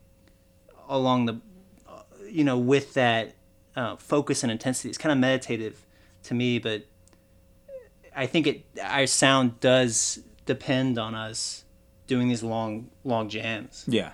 along 0.88 1.26
the, 1.26 1.40
uh, 1.88 2.02
you 2.30 2.44
know, 2.44 2.58
with 2.58 2.94
that 2.94 3.34
uh, 3.76 3.96
focus 3.96 4.42
and 4.42 4.52
intensity. 4.52 4.88
It's 4.88 4.98
kind 4.98 5.12
of 5.12 5.18
meditative 5.18 5.84
to 6.24 6.34
me, 6.34 6.58
but 6.58 6.84
I 8.16 8.26
think 8.26 8.46
it 8.46 8.64
our 8.82 9.06
sound 9.06 9.60
does 9.60 10.20
depend 10.46 10.98
on 10.98 11.14
us 11.14 11.64
doing 12.06 12.28
these 12.28 12.42
long 12.42 12.88
long 13.02 13.28
jams 13.28 13.84
Yeah. 13.88 14.10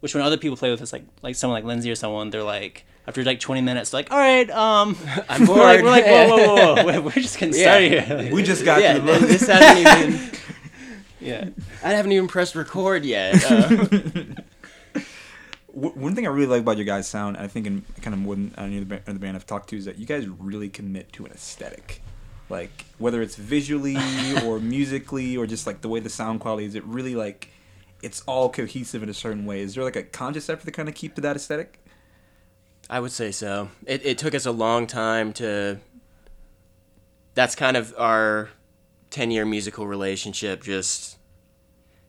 which 0.00 0.14
when 0.14 0.22
other 0.24 0.36
people 0.36 0.56
play 0.56 0.70
with 0.70 0.82
us, 0.82 0.92
like 0.92 1.04
like 1.22 1.34
someone 1.36 1.56
like 1.56 1.64
Lindsay 1.64 1.90
or 1.90 1.94
someone, 1.94 2.30
they're 2.30 2.42
like 2.42 2.84
after 3.06 3.24
like 3.24 3.40
20 3.40 3.62
minutes, 3.62 3.94
like, 3.94 4.10
all 4.10 4.18
right, 4.18 4.50
um, 4.50 4.94
I'm 5.30 5.46
we're 5.46 5.54
like, 5.56 5.80
bored. 5.80 5.84
we're 5.84 5.90
like, 5.90 6.04
whoa, 6.04 6.26
whoa, 6.28 6.74
whoa, 6.74 6.84
whoa, 6.92 7.00
we're 7.00 7.10
just 7.12 7.38
getting 7.38 7.54
started 7.54 7.92
Yeah. 7.92 8.22
here. 8.22 8.32
We 8.34 8.42
just 8.42 8.64
got 8.66 8.82
yeah 8.82 8.94
to 8.94 9.00
the 9.00 9.12
this 9.26 9.46
hasn't 9.46 9.78
even 10.10 10.30
yeah, 11.20 11.48
I 11.82 11.90
haven't 11.94 12.12
even 12.12 12.28
pressed 12.28 12.54
record 12.54 13.04
yet. 13.04 13.42
Uh, 13.50 13.86
W- 15.80 16.00
One 16.00 16.14
thing 16.14 16.26
I 16.26 16.30
really 16.30 16.46
like 16.46 16.60
about 16.62 16.76
your 16.76 16.86
guys' 16.86 17.06
sound, 17.08 17.36
I 17.36 17.46
think, 17.46 17.66
in 17.66 17.84
kind 18.02 18.14
of 18.14 18.20
more 18.20 18.34
than 18.34 18.54
any 18.58 18.78
of 18.78 18.88
the, 18.88 18.96
ba- 18.96 19.02
other 19.06 19.18
band 19.18 19.36
I've 19.36 19.46
talked 19.46 19.68
to, 19.70 19.76
is 19.76 19.84
that 19.84 19.98
you 19.98 20.06
guys 20.06 20.26
really 20.26 20.68
commit 20.68 21.12
to 21.14 21.24
an 21.26 21.32
aesthetic. 21.32 22.02
Like 22.50 22.86
whether 22.98 23.20
it's 23.22 23.36
visually 23.36 23.96
or 24.44 24.58
musically 24.58 25.36
or 25.36 25.46
just 25.46 25.66
like 25.66 25.82
the 25.82 25.88
way 25.88 26.00
the 26.00 26.08
sound 26.08 26.40
quality 26.40 26.66
is, 26.66 26.74
it 26.74 26.84
really 26.84 27.14
like 27.14 27.48
it's 28.02 28.22
all 28.26 28.48
cohesive 28.48 29.02
in 29.02 29.08
a 29.08 29.14
certain 29.14 29.44
way. 29.44 29.60
Is 29.60 29.74
there 29.74 29.84
like 29.84 29.96
a 29.96 30.02
conscious 30.02 30.48
effort 30.48 30.64
to 30.64 30.70
kind 30.72 30.88
of 30.88 30.94
keep 30.94 31.14
to 31.16 31.20
that 31.20 31.36
aesthetic? 31.36 31.80
I 32.88 33.00
would 33.00 33.12
say 33.12 33.32
so. 33.32 33.68
It, 33.86 34.04
it 34.06 34.18
took 34.18 34.34
us 34.34 34.46
a 34.46 34.50
long 34.52 34.86
time 34.86 35.32
to. 35.34 35.78
That's 37.34 37.54
kind 37.54 37.76
of 37.76 37.94
our 37.98 38.48
10 39.10 39.30
year 39.30 39.44
musical 39.44 39.86
relationship, 39.86 40.62
just 40.62 41.18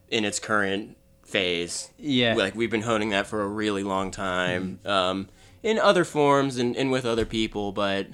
in 0.08 0.24
its 0.24 0.38
current 0.38 0.96
phase. 1.30 1.90
yeah, 1.98 2.34
Like, 2.34 2.54
we've 2.54 2.70
been 2.70 2.82
honing 2.82 3.10
that 3.10 3.26
for 3.26 3.42
a 3.42 3.48
really 3.48 3.82
long 3.82 4.10
time 4.10 4.80
um, 4.84 5.28
in 5.62 5.78
other 5.78 6.04
forms 6.04 6.56
and, 6.58 6.76
and 6.76 6.90
with 6.90 7.04
other 7.06 7.24
people, 7.24 7.72
but 7.72 8.06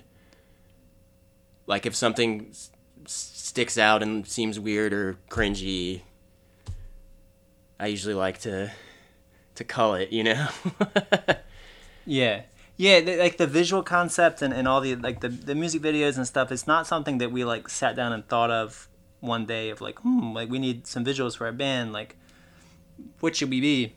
like 1.66 1.87
if 1.87 1.94
something 1.94 2.46
s- 2.50 2.70
sticks 3.06 3.76
out 3.78 4.02
and 4.02 4.26
seems 4.26 4.58
weird 4.61 4.92
or 4.92 5.16
cringy, 5.30 6.02
I 7.80 7.88
usually 7.88 8.14
like 8.14 8.38
to 8.40 8.70
to 9.56 9.64
cull 9.64 9.94
it, 9.94 10.11
you 10.12 10.23
know. 10.25 10.49
yeah, 12.06 12.42
yeah. 12.76 12.99
Like 13.18 13.37
the 13.38 13.46
visual 13.46 13.82
concept 13.82 14.42
and, 14.42 14.52
and 14.52 14.68
all 14.68 14.80
the 14.80 14.96
like 14.96 15.20
the, 15.20 15.28
the 15.28 15.54
music 15.54 15.82
videos 15.82 16.16
and 16.16 16.26
stuff. 16.26 16.52
It's 16.52 16.66
not 16.66 16.87
something 16.87 17.18
that 17.18 17.32
we 17.32 17.44
like 17.44 17.68
sat 17.68 17.96
down 17.96 18.12
and 18.12 18.26
thought 18.28 18.50
of 18.50 18.88
one 19.20 19.46
day 19.46 19.70
of 19.70 19.80
like, 19.80 19.99
hmm, 20.00 20.32
like 20.32 20.49
we 20.50 20.58
need 20.58 20.87
some 20.87 21.04
visuals 21.04 21.37
for 21.37 21.46
our 21.46 21.52
band. 21.52 21.92
Like, 21.92 22.16
what 23.21 23.37
should 23.37 23.50
we 23.50 23.61
be? 23.61 23.95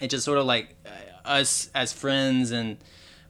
It's 0.00 0.10
just 0.10 0.24
sort 0.24 0.38
of 0.38 0.46
like 0.46 0.76
uh, 0.86 1.28
us 1.28 1.70
as 1.74 1.92
friends 1.92 2.50
and 2.50 2.78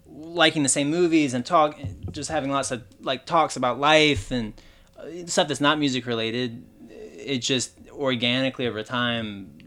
liking 0.07 0.63
the 0.63 0.69
same 0.69 0.91
movies 0.91 1.35
and 1.35 1.45
talk, 1.45 1.79
just 2.11 2.31
having 2.31 2.51
lots 2.51 2.71
of 2.71 2.83
like 3.01 3.27
talks 3.27 3.57
about 3.57 3.79
life 3.79 4.31
and 4.31 4.55
uh, 4.99 5.27
stuff 5.27 5.49
that's 5.49 5.61
not 5.61 5.79
music 5.79 6.07
related. 6.07 6.65
It 6.91 7.39
just 7.39 7.73
organically 7.91 8.67
over 8.67 8.83
time, 8.83 9.59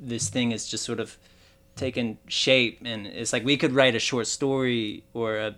this 0.00 0.28
thing 0.28 0.52
is 0.52 0.68
just 0.68 0.84
sort 0.84 1.00
of 1.00 1.16
taken 1.76 2.18
shape, 2.28 2.80
and 2.84 3.06
it's 3.06 3.32
like 3.32 3.44
we 3.44 3.56
could 3.56 3.72
write 3.72 3.94
a 3.94 3.98
short 3.98 4.26
story 4.26 5.04
or 5.12 5.36
a 5.36 5.56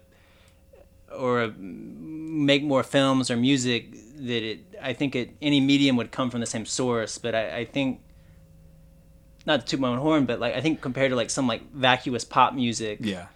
or 1.14 1.42
a, 1.44 1.48
make 1.58 2.62
more 2.62 2.82
films 2.82 3.30
or 3.30 3.36
music 3.36 3.92
that 4.16 4.42
it. 4.42 4.60
I 4.82 4.92
think 4.92 5.14
it 5.14 5.36
any 5.42 5.60
medium 5.60 5.96
would 5.96 6.10
come 6.10 6.30
from 6.30 6.40
the 6.40 6.46
same 6.46 6.66
source, 6.66 7.18
but 7.18 7.34
I, 7.34 7.58
I 7.58 7.64
think 7.64 8.00
not 9.46 9.60
to 9.60 9.66
toot 9.66 9.80
my 9.80 9.88
own 9.88 9.98
horn, 9.98 10.26
but 10.26 10.40
like 10.40 10.54
I 10.54 10.60
think 10.60 10.80
compared 10.80 11.10
to 11.10 11.16
like 11.16 11.30
some 11.30 11.46
like 11.46 11.70
vacuous 11.72 12.24
pop 12.24 12.52
music, 12.54 12.98
Yeah. 13.00 13.26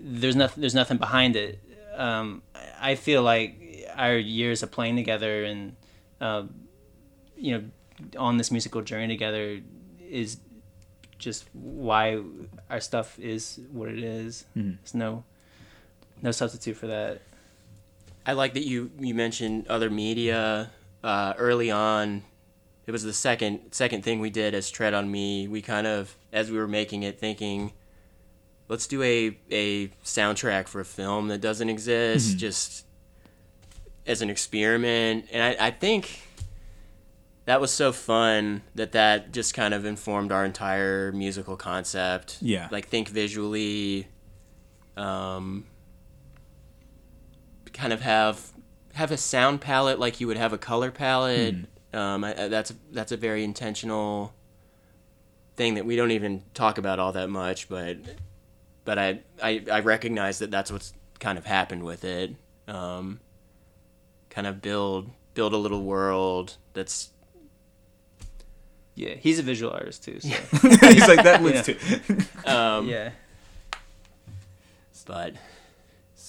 there's 0.00 0.36
nothing 0.36 0.60
there's 0.60 0.74
nothing 0.74 0.96
behind 0.98 1.36
it. 1.36 1.58
Um, 1.96 2.42
I 2.80 2.94
feel 2.94 3.22
like 3.22 3.56
our 3.96 4.16
years 4.16 4.62
of 4.62 4.70
playing 4.70 4.96
together 4.96 5.44
and 5.44 5.76
uh, 6.20 6.44
you 7.36 7.52
know 7.58 7.64
on 8.18 8.38
this 8.38 8.50
musical 8.50 8.80
journey 8.82 9.08
together 9.08 9.60
is 10.08 10.38
just 11.18 11.44
why 11.52 12.18
our 12.70 12.80
stuff 12.80 13.18
is 13.18 13.60
what 13.72 13.88
it 13.90 13.98
is. 13.98 14.44
Mhm. 14.56 14.78
There's 14.80 14.94
no 14.94 15.24
no 16.22 16.30
substitute 16.30 16.76
for 16.76 16.86
that. 16.86 17.20
I 18.24 18.32
like 18.32 18.54
that 18.54 18.64
you 18.66 18.90
you 18.98 19.14
mentioned 19.14 19.66
other 19.68 19.90
media 19.90 20.70
uh, 21.02 21.34
early 21.36 21.70
on. 21.70 22.22
It 22.90 22.92
was 22.92 23.04
the 23.04 23.12
second 23.12 23.60
second 23.70 24.02
thing 24.02 24.18
we 24.18 24.30
did 24.30 24.52
as 24.52 24.68
Tread 24.68 24.94
on 24.94 25.12
Me. 25.12 25.46
We 25.46 25.62
kind 25.62 25.86
of 25.86 26.16
as 26.32 26.50
we 26.50 26.58
were 26.58 26.66
making 26.66 27.04
it, 27.04 27.20
thinking, 27.20 27.70
let's 28.66 28.88
do 28.88 29.00
a 29.00 29.38
a 29.48 29.86
soundtrack 30.04 30.66
for 30.66 30.80
a 30.80 30.84
film 30.84 31.28
that 31.28 31.40
doesn't 31.40 31.68
exist, 31.68 32.36
just 32.36 32.84
as 34.08 34.22
an 34.22 34.28
experiment. 34.28 35.26
And 35.30 35.40
I, 35.40 35.68
I 35.68 35.70
think 35.70 36.20
that 37.44 37.60
was 37.60 37.70
so 37.70 37.92
fun 37.92 38.62
that 38.74 38.90
that 38.90 39.30
just 39.30 39.54
kind 39.54 39.72
of 39.72 39.84
informed 39.84 40.32
our 40.32 40.44
entire 40.44 41.12
musical 41.12 41.56
concept. 41.56 42.38
Yeah. 42.40 42.66
like 42.72 42.88
think 42.88 43.08
visually. 43.08 44.08
Um, 44.96 45.64
kind 47.72 47.92
of 47.92 48.00
have 48.00 48.50
have 48.94 49.12
a 49.12 49.16
sound 49.16 49.60
palette 49.60 50.00
like 50.00 50.18
you 50.18 50.26
would 50.26 50.38
have 50.38 50.52
a 50.52 50.58
color 50.58 50.90
palette. 50.90 51.54
Um, 51.92 52.24
I, 52.24 52.44
I, 52.44 52.48
that's 52.48 52.72
that's 52.92 53.12
a 53.12 53.16
very 53.16 53.42
intentional 53.44 54.32
thing 55.56 55.74
that 55.74 55.84
we 55.84 55.96
don't 55.96 56.12
even 56.12 56.42
talk 56.54 56.78
about 56.78 56.98
all 56.98 57.12
that 57.12 57.28
much, 57.30 57.68
but 57.68 57.96
but 58.84 58.98
I 58.98 59.20
I, 59.42 59.64
I 59.70 59.80
recognize 59.80 60.38
that 60.38 60.50
that's 60.50 60.70
what's 60.70 60.92
kind 61.18 61.36
of 61.38 61.44
happened 61.46 61.82
with 61.84 62.04
it. 62.04 62.34
Um, 62.68 63.20
kind 64.30 64.46
of 64.46 64.62
build 64.62 65.10
build 65.34 65.52
a 65.52 65.56
little 65.56 65.82
world 65.82 66.56
that's 66.74 67.10
Yeah, 68.94 69.14
he's 69.14 69.38
a 69.38 69.42
visual 69.42 69.72
artist 69.72 70.04
too. 70.04 70.20
So. 70.20 70.28
He's 70.60 71.08
like 71.08 71.22
that 71.24 71.40
Yeah. 71.40 71.46
looks 71.46 71.66
too. 71.66 72.48
um, 72.48 72.88
yeah. 72.88 73.10
but 75.06 75.34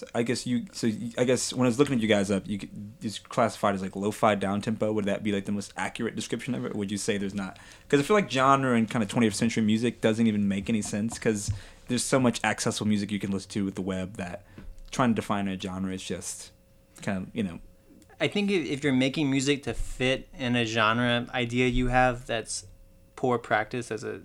So 0.01 0.07
I 0.15 0.23
guess 0.23 0.47
you. 0.47 0.65
So 0.71 0.87
you, 0.87 1.11
I 1.15 1.25
guess 1.25 1.53
when 1.53 1.67
I 1.67 1.69
was 1.69 1.77
looking 1.77 1.93
at 1.93 2.01
you 2.01 2.07
guys 2.07 2.31
up, 2.31 2.47
you 2.47 2.57
it's 3.03 3.19
classified 3.19 3.75
as 3.75 3.83
like 3.83 3.95
lo-fi 3.95 4.33
down 4.33 4.59
tempo. 4.59 4.91
Would 4.91 5.05
that 5.05 5.21
be 5.23 5.31
like 5.31 5.45
the 5.45 5.51
most 5.51 5.71
accurate 5.77 6.15
description 6.15 6.55
of 6.55 6.65
it? 6.65 6.73
Or 6.73 6.77
would 6.79 6.89
you 6.89 6.97
say 6.97 7.19
there's 7.19 7.35
not? 7.35 7.59
Because 7.83 7.99
I 7.99 8.03
feel 8.03 8.15
like 8.15 8.31
genre 8.31 8.73
and 8.75 8.89
kind 8.89 9.03
of 9.03 9.09
20th 9.11 9.35
century 9.35 9.61
music 9.61 10.01
doesn't 10.01 10.25
even 10.25 10.47
make 10.47 10.69
any 10.69 10.81
sense 10.81 11.13
because 11.19 11.51
there's 11.87 12.03
so 12.03 12.19
much 12.19 12.39
accessible 12.43 12.87
music 12.87 13.11
you 13.11 13.19
can 13.19 13.29
listen 13.29 13.51
to 13.51 13.63
with 13.63 13.75
the 13.75 13.83
web 13.83 14.17
that 14.17 14.43
trying 14.89 15.09
to 15.09 15.15
define 15.15 15.47
a 15.47 15.59
genre 15.59 15.93
is 15.93 16.01
just 16.03 16.49
kind 17.03 17.19
of 17.19 17.27
you 17.31 17.43
know. 17.43 17.59
I 18.19 18.27
think 18.27 18.49
if 18.49 18.65
if 18.65 18.83
you're 18.83 18.93
making 18.93 19.29
music 19.29 19.61
to 19.63 19.75
fit 19.75 20.29
in 20.35 20.55
a 20.55 20.65
genre 20.65 21.27
idea 21.31 21.67
you 21.67 21.89
have, 21.89 22.25
that's 22.25 22.65
poor 23.15 23.37
practice 23.37 23.91
as 23.91 24.03
a 24.03 24.21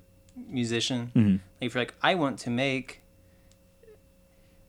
musician. 0.48 1.12
Mhm. 1.14 1.32
Like 1.60 1.66
if 1.66 1.74
you're 1.74 1.82
like, 1.82 1.94
I 2.02 2.14
want 2.14 2.38
to 2.38 2.50
make. 2.50 3.02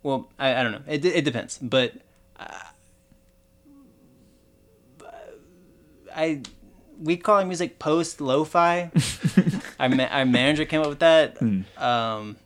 Well, 0.07 0.29
I, 0.39 0.55
I 0.55 0.63
don't 0.63 0.71
know. 0.71 0.81
It, 0.87 1.03
it 1.03 1.25
depends, 1.25 1.57
but 1.57 1.91
uh, 2.39 2.63
I 6.15 6.43
we 6.97 7.17
call 7.17 7.39
our 7.39 7.45
music 7.45 7.77
post 7.77 8.21
lo-fi. 8.21 8.89
our 9.81 9.89
ma- 9.89 10.05
our 10.05 10.25
manager 10.25 10.63
came 10.63 10.79
up 10.79 10.87
with 10.87 10.99
that. 10.99 11.41
Um, 11.41 12.37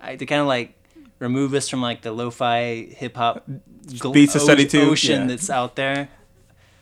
I 0.00 0.16
to 0.16 0.24
kind 0.24 0.40
of 0.40 0.46
like 0.46 0.72
remove 1.18 1.52
us 1.52 1.68
from 1.68 1.82
like 1.82 2.00
the 2.00 2.12
lo-fi 2.12 2.86
hip 2.86 3.18
hop 3.18 3.46
gl- 3.88 4.14
Beats 4.14 4.32
to 4.32 4.40
study 4.40 4.64
to, 4.64 4.80
ocean 4.80 5.20
yeah. 5.20 5.26
that's 5.26 5.50
out 5.50 5.76
there. 5.76 6.08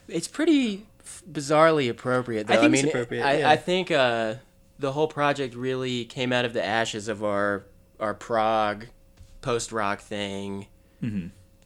It's 0.07 0.29
pretty 0.29 0.87
bizarrely 1.29 1.91
appropriate, 1.91 2.47
though. 2.47 2.55
I 2.55 2.59
think 2.59 2.75
it's 2.75 2.83
mean, 2.85 2.91
appropriate, 2.91 3.25
I, 3.25 3.39
yeah. 3.39 3.51
I 3.51 3.57
think 3.57 3.91
uh, 3.91 4.35
the 4.79 4.93
whole 4.93 5.09
project 5.09 5.57
really 5.57 6.05
came 6.05 6.33
out 6.33 6.45
of 6.45 6.53
the 6.53 6.65
ashes 6.65 7.09
of 7.09 7.25
our 7.25 7.65
our 7.99 8.15
prog 8.15 8.87
post 9.45 9.71
rock 9.73 10.01
thing, 10.01 10.67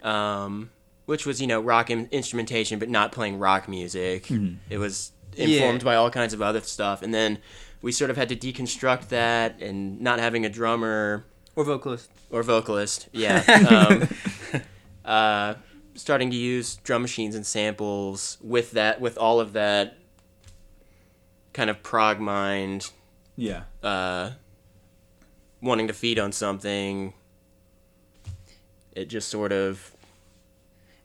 um, 0.02 0.70
which 1.06 1.24
was 1.24 1.40
you 1.40 1.46
know 1.46 1.60
rock 1.60 1.90
in- 1.90 2.08
instrumentation, 2.10 2.78
but 2.78 2.88
not 2.88 3.12
playing 3.12 3.38
rock 3.38 3.68
music. 3.68 4.30
It 4.68 4.78
was 4.78 5.12
informed 5.36 5.82
Yeah. 5.82 5.84
by 5.84 5.94
all 5.94 6.10
kinds 6.10 6.34
of 6.34 6.42
other 6.42 6.60
stuff, 6.60 7.02
and 7.02 7.14
then 7.14 7.38
we 7.80 7.92
sort 7.92 8.10
of 8.10 8.16
had 8.16 8.28
to 8.30 8.36
deconstruct 8.36 9.08
that, 9.08 9.60
and 9.62 10.00
not 10.00 10.18
having 10.18 10.44
a 10.44 10.48
drummer 10.48 11.24
Or 11.56 11.64
vocalist. 11.64 12.10
or 12.30 12.42
vocalist. 12.42 13.08
Yeah. 13.12 13.42
Um, 13.70 14.62
uh, 15.04 15.54
starting 15.94 16.30
to 16.30 16.36
use 16.36 16.76
drum 16.76 17.02
machines 17.02 17.34
and 17.34 17.46
samples 17.46 18.38
with 18.42 18.72
that, 18.72 19.00
with 19.00 19.16
all 19.16 19.40
of 19.40 19.52
that 19.54 19.96
kind 21.52 21.70
of 21.70 21.82
prog 21.82 22.20
mind, 22.20 22.90
Yeah. 23.36 23.62
uh, 23.82 24.32
wanting 25.60 25.86
to 25.88 25.92
feed 25.94 26.18
on 26.18 26.30
something. 26.32 27.14
It 28.98 29.08
just 29.08 29.28
sort 29.28 29.52
of 29.52 29.92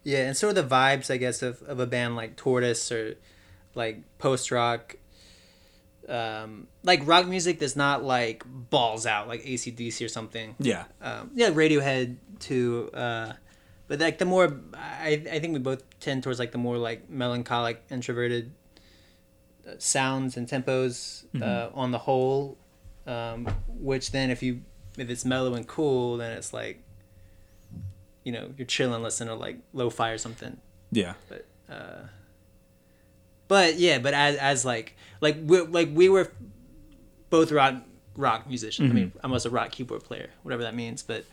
Yeah, 0.03 0.27
and 0.27 0.35
sort 0.35 0.57
of 0.57 0.69
the 0.69 0.75
vibes, 0.75 1.13
I 1.13 1.17
guess, 1.17 1.41
of, 1.41 1.61
of 1.63 1.79
a 1.79 1.85
band 1.85 2.15
like 2.15 2.35
Tortoise 2.35 2.91
or 2.91 3.15
like 3.75 4.01
post 4.17 4.51
rock. 4.51 4.97
Um, 6.09 6.67
like 6.83 7.01
rock 7.05 7.27
music 7.27 7.59
that's 7.59 7.77
not 7.77 8.03
like 8.03 8.43
balls 8.45 9.05
out, 9.05 9.27
like 9.27 9.43
ACDC 9.43 10.05
or 10.05 10.09
something. 10.09 10.55
Yeah. 10.59 10.83
Um, 11.01 11.31
yeah, 11.33 11.49
Radiohead 11.51 12.17
too. 12.39 12.89
Uh, 12.93 13.33
but 13.87 13.99
like 13.99 14.17
the 14.17 14.25
more, 14.25 14.53
I, 14.73 15.23
I 15.31 15.39
think 15.39 15.53
we 15.53 15.59
both 15.59 15.83
tend 15.99 16.23
towards 16.23 16.39
like 16.39 16.51
the 16.51 16.57
more 16.57 16.77
like 16.77 17.09
melancholic, 17.09 17.83
introverted 17.89 18.51
uh, 19.65 19.75
sounds 19.77 20.35
and 20.35 20.47
tempos 20.47 21.23
uh, 21.41 21.69
on 21.73 21.91
the 21.91 21.99
whole. 21.99 22.57
Um, 23.07 23.45
which 23.67 24.11
then, 24.11 24.29
if 24.29 24.43
you 24.43 24.61
if 24.97 25.09
it's 25.09 25.25
mellow 25.25 25.53
and 25.55 25.67
cool, 25.67 26.17
then 26.17 26.37
it's 26.37 26.53
like, 26.53 26.82
you 28.23 28.31
know, 28.31 28.51
you're 28.57 28.67
chilling, 28.67 29.03
listening 29.03 29.29
to 29.29 29.35
like 29.35 29.57
lo-fi 29.73 30.11
or 30.11 30.17
something. 30.17 30.57
Yeah. 30.91 31.13
But 31.29 31.45
uh, 31.69 32.01
but 33.47 33.75
yeah, 33.77 33.99
but 33.99 34.13
as 34.13 34.35
as 34.37 34.65
like 34.65 34.95
like 35.21 35.37
we 35.43 35.61
like 35.61 35.89
we 35.93 36.09
were 36.09 36.31
both 37.29 37.51
rock 37.51 37.75
rock 38.15 38.47
musicians. 38.47 38.91
I 38.91 38.93
mean, 38.93 39.11
I'm 39.23 39.33
also 39.33 39.49
a 39.49 39.51
rock 39.51 39.71
keyboard 39.71 40.03
player, 40.03 40.29
whatever 40.43 40.63
that 40.63 40.75
means. 40.75 41.03
But 41.03 41.25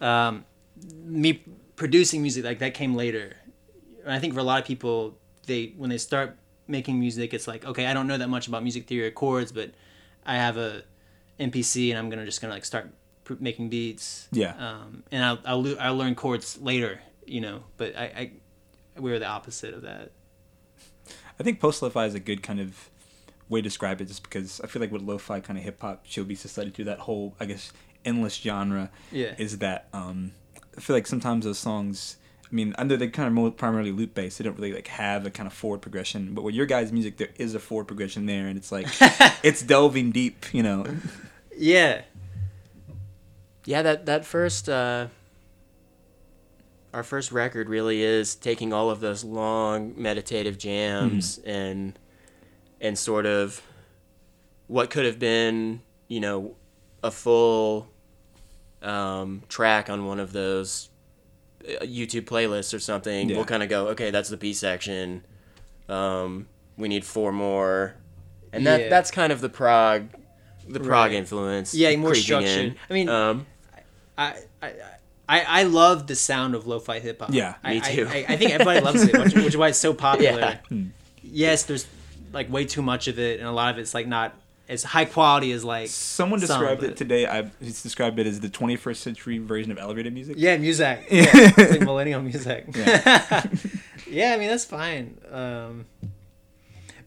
um, 0.00 0.44
me 1.04 1.42
producing 1.76 2.22
music 2.22 2.44
like 2.44 2.60
that 2.60 2.74
came 2.74 2.94
later. 2.94 3.36
And 4.04 4.12
I 4.12 4.18
think 4.18 4.34
for 4.34 4.40
a 4.40 4.44
lot 4.44 4.60
of 4.60 4.66
people, 4.66 5.18
they 5.46 5.74
when 5.76 5.90
they 5.90 5.98
start 5.98 6.36
making 6.66 6.98
music, 6.98 7.34
it's 7.34 7.48
like 7.48 7.64
okay, 7.64 7.86
I 7.86 7.94
don't 7.94 8.06
know 8.06 8.18
that 8.18 8.28
much 8.28 8.48
about 8.48 8.62
music 8.62 8.86
theory 8.86 9.08
or 9.08 9.10
chords, 9.10 9.52
but 9.52 9.70
I 10.24 10.36
have 10.36 10.56
a 10.56 10.82
MPC 11.40 11.90
and 11.90 11.98
I'm 11.98 12.08
gonna 12.10 12.24
just 12.24 12.40
gonna 12.40 12.54
like 12.54 12.64
start 12.64 12.90
making 13.38 13.68
beats. 13.68 14.28
Yeah. 14.32 14.54
Um, 14.58 15.02
and 15.10 15.24
I'll, 15.24 15.38
I'll 15.44 15.80
I'll 15.80 15.96
learn 15.96 16.14
chords 16.14 16.58
later, 16.60 17.00
you 17.26 17.40
know. 17.40 17.64
But 17.76 17.96
I, 17.96 18.04
I 18.04 18.30
we 18.98 19.10
were 19.10 19.18
the 19.18 19.26
opposite 19.26 19.74
of 19.74 19.82
that. 19.82 20.12
I 21.38 21.42
think 21.42 21.60
post 21.60 21.82
lo-fi 21.82 22.06
is 22.06 22.14
a 22.14 22.20
good 22.20 22.42
kind 22.42 22.60
of 22.60 22.90
way 23.48 23.60
to 23.60 23.62
describe 23.62 24.00
it, 24.00 24.06
just 24.06 24.22
because 24.22 24.60
I 24.60 24.66
feel 24.66 24.80
like 24.80 24.90
with 24.90 25.02
lo-fi 25.02 25.40
kind 25.40 25.58
of 25.58 25.64
hip 25.64 25.80
hop 25.80 26.04
should 26.04 26.28
be 26.28 26.34
studied 26.34 26.74
through 26.74 26.86
that 26.86 27.00
whole, 27.00 27.34
I 27.38 27.46
guess, 27.46 27.72
endless 28.04 28.34
genre. 28.34 28.90
Yeah. 29.12 29.34
Is 29.38 29.58
that 29.58 29.88
um, 29.92 30.32
I 30.76 30.80
feel 30.80 30.96
like 30.96 31.06
sometimes 31.06 31.44
those 31.44 31.58
songs. 31.58 32.16
I 32.50 32.54
mean, 32.54 32.74
under 32.78 32.96
they 32.96 33.08
kind 33.08 33.26
of 33.26 33.34
more 33.34 33.50
primarily 33.50 33.92
loop 33.92 34.14
based, 34.14 34.38
they 34.38 34.44
don't 34.44 34.56
really 34.56 34.72
like 34.72 34.86
have 34.86 35.26
a 35.26 35.30
kind 35.30 35.46
of 35.46 35.52
forward 35.52 35.82
progression. 35.82 36.34
But 36.34 36.44
with 36.44 36.54
your 36.54 36.64
guys' 36.64 36.90
music, 36.90 37.18
there 37.18 37.28
is 37.36 37.54
a 37.54 37.58
forward 37.60 37.84
progression 37.84 38.24
there, 38.24 38.46
and 38.46 38.56
it's 38.56 38.72
like 38.72 38.86
it's 39.42 39.62
delving 39.62 40.12
deep, 40.12 40.46
you 40.54 40.62
know. 40.62 40.86
Yeah. 41.54 42.02
Yeah 43.68 43.82
that 43.82 44.06
that 44.06 44.24
first 44.24 44.66
uh, 44.68 45.06
our 46.94 47.02
first 47.02 47.32
record 47.32 47.68
really 47.68 48.02
is 48.02 48.34
taking 48.34 48.72
all 48.72 48.88
of 48.90 49.00
those 49.00 49.22
long 49.24 49.92
meditative 49.96 50.56
jams 50.58 51.38
and 51.44 51.98
and 52.80 52.98
sort 52.98 53.26
of 53.26 53.60
what 54.68 54.88
could 54.90 55.04
have 55.04 55.18
been 55.18 55.82
you 56.08 56.18
know 56.20 56.56
a 57.02 57.10
full 57.10 57.88
um, 58.82 59.42
track 59.48 59.90
on 59.90 60.06
one 60.06 60.18
of 60.18 60.32
those 60.32 60.88
uh, 61.64 61.84
YouTube 61.84 62.24
playlists 62.24 62.72
or 62.72 62.78
something 62.78 63.28
Yeah. 63.28 63.36
we'll 63.36 63.44
kind 63.44 63.62
of 63.62 63.68
go 63.68 63.88
okay 63.88 64.10
that's 64.10 64.30
the 64.30 64.36
B 64.38 64.54
section 64.54 65.24
um, 65.90 66.46
we 66.78 66.88
need 66.88 67.04
four 67.04 67.32
more 67.32 67.96
and 68.52 68.66
that 68.66 68.80
Yeah. 68.80 68.88
that's 68.88 69.10
kind 69.10 69.30
of 69.32 69.40
the 69.42 69.48
prog 69.50 70.08
the 70.66 70.80
prog 70.80 71.10
Right. 71.10 71.12
influence 71.12 71.74
Yeah, 71.74 71.94
more 71.96 72.14
structured. 72.14 72.66
in. 72.66 72.76
I 72.88 72.92
mean, 72.92 73.08
um, 73.08 73.46
I, 74.18 74.34
I, 74.60 74.72
I, 75.28 75.40
I 75.60 75.62
love 75.62 76.06
the 76.06 76.16
sound 76.16 76.54
of 76.54 76.66
lo-fi 76.66 76.98
hip 76.98 77.20
hop. 77.20 77.32
Yeah, 77.32 77.54
I, 77.62 77.74
me 77.74 77.80
I- 77.82 77.94
too. 77.94 78.06
I, 78.10 78.24
I 78.28 78.36
think 78.36 78.50
everybody 78.50 78.80
loves 78.80 79.02
it, 79.04 79.16
which, 79.16 79.34
which 79.34 79.44
is 79.46 79.56
why 79.56 79.68
it's 79.68 79.78
so 79.78 79.94
popular. 80.08 80.40
Yeah. 80.40 80.58
Hmm. 80.68 80.84
Yes, 81.22 81.62
there's 81.64 81.86
like 82.32 82.50
way 82.50 82.64
too 82.64 82.82
much 82.82 83.08
of 83.08 83.18
it, 83.18 83.38
and 83.38 83.48
a 83.48 83.52
lot 83.52 83.72
of 83.72 83.78
it's 83.78 83.94
like 83.94 84.06
not 84.06 84.34
as 84.68 84.82
high 84.84 85.04
quality 85.06 85.52
as 85.52 85.64
like 85.64 85.88
Someone 85.88 86.40
some, 86.40 86.60
described 86.60 86.82
it 86.82 86.96
today. 86.96 87.26
I 87.26 87.50
he's 87.60 87.82
described 87.82 88.18
it 88.18 88.26
as 88.26 88.40
the 88.40 88.48
21st 88.50 88.96
century 88.96 89.38
version 89.38 89.70
of 89.72 89.78
elevator 89.78 90.10
music. 90.10 90.36
Yeah, 90.38 90.56
music. 90.58 91.06
Yeah, 91.10 91.24
it's 91.32 91.70
like 91.72 91.80
millennial 91.80 92.20
music. 92.22 92.66
Yeah. 92.74 93.44
Yeah. 94.10 94.32
I 94.32 94.38
mean 94.38 94.48
that's 94.48 94.64
fine. 94.64 95.18
Um, 95.30 95.84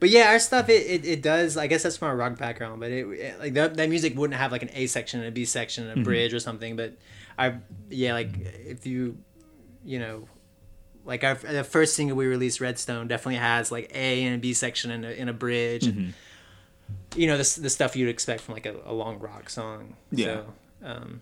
but 0.02 0.10
yeah, 0.10 0.32
our 0.32 0.40
stuff 0.40 0.68
it, 0.68 0.86
it, 0.86 1.06
it 1.06 1.22
does. 1.22 1.56
I 1.56 1.68
guess 1.68 1.84
that's 1.84 1.96
from 1.96 2.10
our 2.10 2.18
rock 2.18 2.38
background, 2.38 2.82
but 2.82 2.92
it, 2.92 3.06
it- 3.08 3.40
like 3.40 3.54
that, 3.54 3.78
that 3.78 3.88
music 3.88 4.18
wouldn't 4.18 4.38
have 4.38 4.52
like 4.52 4.64
an 4.64 4.70
A 4.74 4.88
section 4.88 5.22
and 5.22 5.30
a 5.30 5.32
B 5.32 5.46
section 5.46 5.88
and 5.88 6.02
a 6.02 6.04
bridge 6.04 6.34
or 6.34 6.40
something. 6.42 6.76
But 6.76 6.98
I 7.40 7.56
yeah, 7.90 8.12
like 8.12 8.32
if 8.66 8.86
you 8.86 9.18
you 9.86 10.00
know. 10.00 10.28
Like 11.04 11.24
our 11.24 11.34
the 11.34 11.64
first 11.64 11.96
single 11.96 12.16
we 12.16 12.28
released, 12.28 12.62
Redstone, 12.62 13.08
definitely 13.08 13.38
has 13.38 13.72
like 13.72 13.90
A 13.96 14.24
and 14.24 14.36
a 14.36 14.38
B 14.38 14.54
section 14.54 14.92
and 14.92 15.04
a, 15.04 15.20
and 15.20 15.32
a 15.32 15.34
bridge. 15.34 15.88
and, 15.88 16.14
you 17.16 17.26
know 17.26 17.38
the, 17.38 17.60
the 17.62 17.72
stuff 17.72 17.96
you'd 17.96 18.08
expect 18.08 18.42
from 18.44 18.54
like 18.54 18.68
a, 18.68 18.76
a 18.86 18.94
long 18.94 19.18
rock 19.18 19.50
song. 19.50 19.96
Yeah. 20.12 20.26
So, 20.26 20.46
um, 20.84 21.22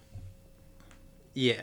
yeah. 1.34 1.62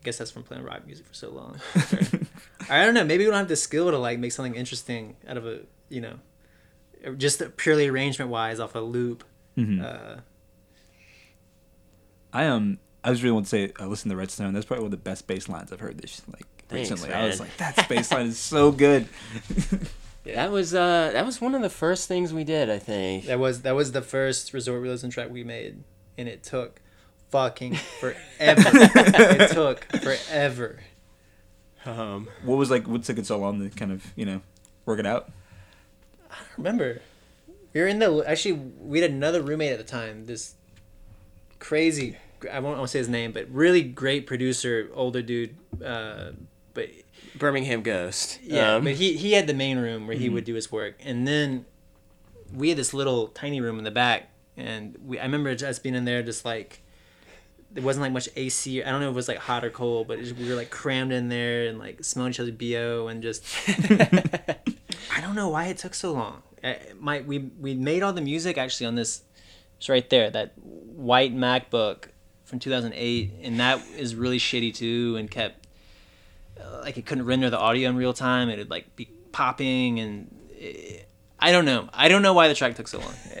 I 0.00 0.04
guess 0.04 0.18
that's 0.18 0.30
from 0.30 0.44
playing 0.44 0.64
rock 0.64 0.86
music 0.86 1.06
for 1.06 1.14
so 1.14 1.30
long. 1.30 1.60
I 2.70 2.84
don't 2.84 2.94
know. 2.94 3.04
Maybe 3.04 3.24
we 3.24 3.30
don't 3.30 3.38
have 3.38 3.48
the 3.48 3.56
skill 3.56 3.90
to 3.90 3.98
like 3.98 4.18
make 4.18 4.32
something 4.32 4.54
interesting 4.54 5.16
out 5.28 5.36
of 5.36 5.46
a 5.46 5.60
you 5.88 6.00
know, 6.00 6.14
just 7.16 7.42
purely 7.56 7.88
arrangement 7.88 8.30
wise 8.30 8.60
off 8.60 8.74
a 8.74 8.78
loop. 8.80 9.24
Mhm. 9.58 9.84
Uh, 9.84 10.20
I 12.32 12.46
um 12.46 12.78
I 13.02 13.10
was 13.10 13.22
really 13.22 13.32
want 13.32 13.46
to 13.46 13.50
say 13.50 13.72
uh, 13.80 13.86
listen 13.86 14.10
to 14.10 14.16
Redstone. 14.16 14.52
That's 14.54 14.66
probably 14.66 14.84
one 14.84 14.92
of 14.92 14.98
the 14.98 15.10
best 15.10 15.26
bass 15.26 15.48
lines 15.48 15.72
I've 15.72 15.80
heard 15.80 15.98
this 15.98 16.22
like 16.32 16.44
Thanks, 16.68 16.90
recently. 16.90 17.14
I 17.14 17.26
was 17.26 17.40
like, 17.40 17.56
that 17.56 17.88
bass 17.88 18.12
line 18.12 18.26
is 18.26 18.38
so 18.38 18.70
good. 18.72 19.06
That 20.26 20.52
was 20.52 20.74
uh 20.74 21.10
that 21.14 21.24
was 21.24 21.40
one 21.40 21.54
of 21.54 21.62
the 21.62 21.70
first 21.70 22.06
things 22.06 22.32
we 22.32 22.44
did, 22.44 22.68
I 22.68 22.78
think. 22.78 23.24
that 23.24 23.38
was 23.38 23.62
that 23.62 23.74
was 23.74 23.92
the 23.92 24.02
first 24.02 24.52
resort 24.52 24.82
realism 24.82 25.08
track 25.08 25.30
we 25.30 25.42
made, 25.44 25.82
and 26.18 26.28
it 26.28 26.42
took 26.42 26.82
fucking 27.30 27.74
forever. 27.74 28.16
it 28.38 29.50
took 29.52 29.84
forever. 30.00 30.80
Um, 31.84 32.28
What 32.44 32.56
was 32.56 32.70
like? 32.70 32.86
What 32.86 33.04
took 33.04 33.18
it 33.18 33.26
so 33.26 33.38
long 33.38 33.60
to 33.68 33.74
kind 33.74 33.92
of 33.92 34.12
you 34.16 34.26
know 34.26 34.42
work 34.86 34.98
it 34.98 35.06
out? 35.06 35.30
I 36.30 36.36
don't 36.36 36.58
remember 36.58 37.00
we 37.72 37.80
were 37.80 37.86
in 37.86 37.98
the 37.98 38.24
actually 38.26 38.52
we 38.52 39.00
had 39.00 39.10
another 39.10 39.42
roommate 39.42 39.72
at 39.72 39.78
the 39.78 39.84
time 39.84 40.26
this 40.26 40.54
crazy 41.58 42.16
I 42.50 42.58
won't, 42.60 42.76
I 42.76 42.78
won't 42.78 42.90
say 42.90 42.98
his 42.98 43.08
name, 43.08 43.32
but 43.32 43.48
really 43.50 43.82
great 43.82 44.26
producer, 44.26 44.88
older 44.94 45.20
dude. 45.20 45.56
Uh, 45.84 46.30
but 46.72 46.88
Birmingham 47.34 47.82
Ghost. 47.82 48.38
yeah, 48.42 48.76
Um, 48.76 48.84
but 48.84 48.94
he 48.94 49.16
he 49.16 49.32
had 49.32 49.46
the 49.46 49.52
main 49.54 49.78
room 49.78 50.06
where 50.06 50.16
he 50.16 50.28
would 50.30 50.44
do 50.44 50.54
his 50.54 50.72
work, 50.72 50.94
and 51.04 51.28
then 51.28 51.66
we 52.52 52.70
had 52.70 52.78
this 52.78 52.94
little 52.94 53.28
tiny 53.28 53.60
room 53.60 53.76
in 53.78 53.84
the 53.84 53.90
back, 53.90 54.30
and 54.56 54.96
we 55.04 55.18
I 55.18 55.24
remember 55.24 55.50
us 55.50 55.78
being 55.78 55.94
in 55.94 56.06
there 56.06 56.22
just 56.22 56.44
like 56.46 56.80
there 57.72 57.82
wasn't 57.82 58.02
like 58.02 58.12
much 58.12 58.28
AC. 58.36 58.82
I 58.82 58.90
don't 58.90 59.00
know 59.00 59.08
if 59.08 59.12
it 59.12 59.16
was 59.16 59.28
like 59.28 59.38
hot 59.38 59.64
or 59.64 59.70
cold, 59.70 60.08
but 60.08 60.18
it 60.18 60.24
just, 60.24 60.36
we 60.36 60.48
were 60.48 60.56
like 60.56 60.70
crammed 60.70 61.12
in 61.12 61.28
there 61.28 61.66
and 61.66 61.78
like 61.78 62.04
smelling 62.04 62.30
each 62.30 62.40
other's 62.40 62.52
bo 62.52 63.08
and 63.08 63.22
just 63.22 63.44
I 63.68 65.20
don't 65.20 65.34
know 65.34 65.48
why 65.48 65.66
it 65.66 65.78
took 65.78 65.94
so 65.94 66.12
long. 66.12 66.42
My 66.98 67.20
we 67.20 67.38
we 67.38 67.74
made 67.74 68.02
all 68.02 68.12
the 68.12 68.20
music 68.20 68.58
actually 68.58 68.86
on 68.86 68.94
this. 68.94 69.22
It's 69.78 69.88
right 69.88 70.08
there, 70.10 70.28
that 70.30 70.52
white 70.58 71.34
MacBook 71.34 72.08
from 72.44 72.58
2008, 72.58 73.32
and 73.42 73.60
that 73.60 73.80
is 73.96 74.14
really 74.14 74.38
shitty 74.38 74.74
too, 74.74 75.16
and 75.18 75.30
kept 75.30 75.66
uh, 76.60 76.80
like 76.82 76.98
it 76.98 77.06
couldn't 77.06 77.24
render 77.24 77.48
the 77.48 77.58
audio 77.58 77.88
in 77.88 77.96
real 77.96 78.12
time. 78.12 78.50
It'd 78.50 78.68
like 78.68 78.94
be 78.96 79.08
popping, 79.32 80.00
and 80.00 80.34
it, 80.50 81.08
I 81.38 81.52
don't 81.52 81.64
know. 81.64 81.88
I 81.94 82.08
don't 82.08 82.20
know 82.22 82.34
why 82.34 82.48
the 82.48 82.54
track 82.54 82.74
took 82.74 82.88
so 82.88 82.98
long. 82.98 83.14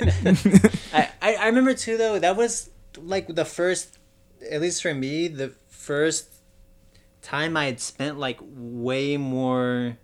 I, 0.94 1.10
I 1.20 1.34
I 1.34 1.46
remember 1.46 1.74
too 1.74 1.98
though. 1.98 2.18
That 2.18 2.36
was 2.36 2.70
like 2.98 3.26
the 3.28 3.44
first, 3.44 3.98
at 4.48 4.60
least 4.60 4.82
for 4.82 4.94
me, 4.94 5.28
the 5.28 5.52
first 5.68 6.34
time 7.22 7.56
I 7.56 7.66
had 7.66 7.80
spent 7.80 8.18
like 8.18 8.38
way 8.42 9.16
more 9.16 9.98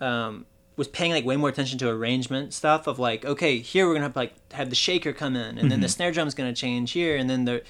um 0.00 0.46
was 0.76 0.88
paying 0.88 1.12
like 1.12 1.24
way 1.24 1.36
more 1.36 1.48
attention 1.48 1.78
to 1.78 1.88
arrangement 1.88 2.52
stuff 2.52 2.86
of 2.88 2.98
like 2.98 3.24
okay 3.24 3.58
here 3.58 3.86
we're 3.86 3.94
gonna 3.94 4.06
have 4.06 4.16
like 4.16 4.34
have 4.52 4.68
the 4.68 4.74
shaker 4.74 5.12
come 5.12 5.36
in 5.36 5.58
and 5.58 5.70
then 5.70 5.80
the 5.80 5.88
snare 5.88 6.10
drum's 6.10 6.34
gonna 6.34 6.52
change 6.52 6.90
here 6.90 7.16
and 7.16 7.30
then 7.30 7.44
the 7.44 7.62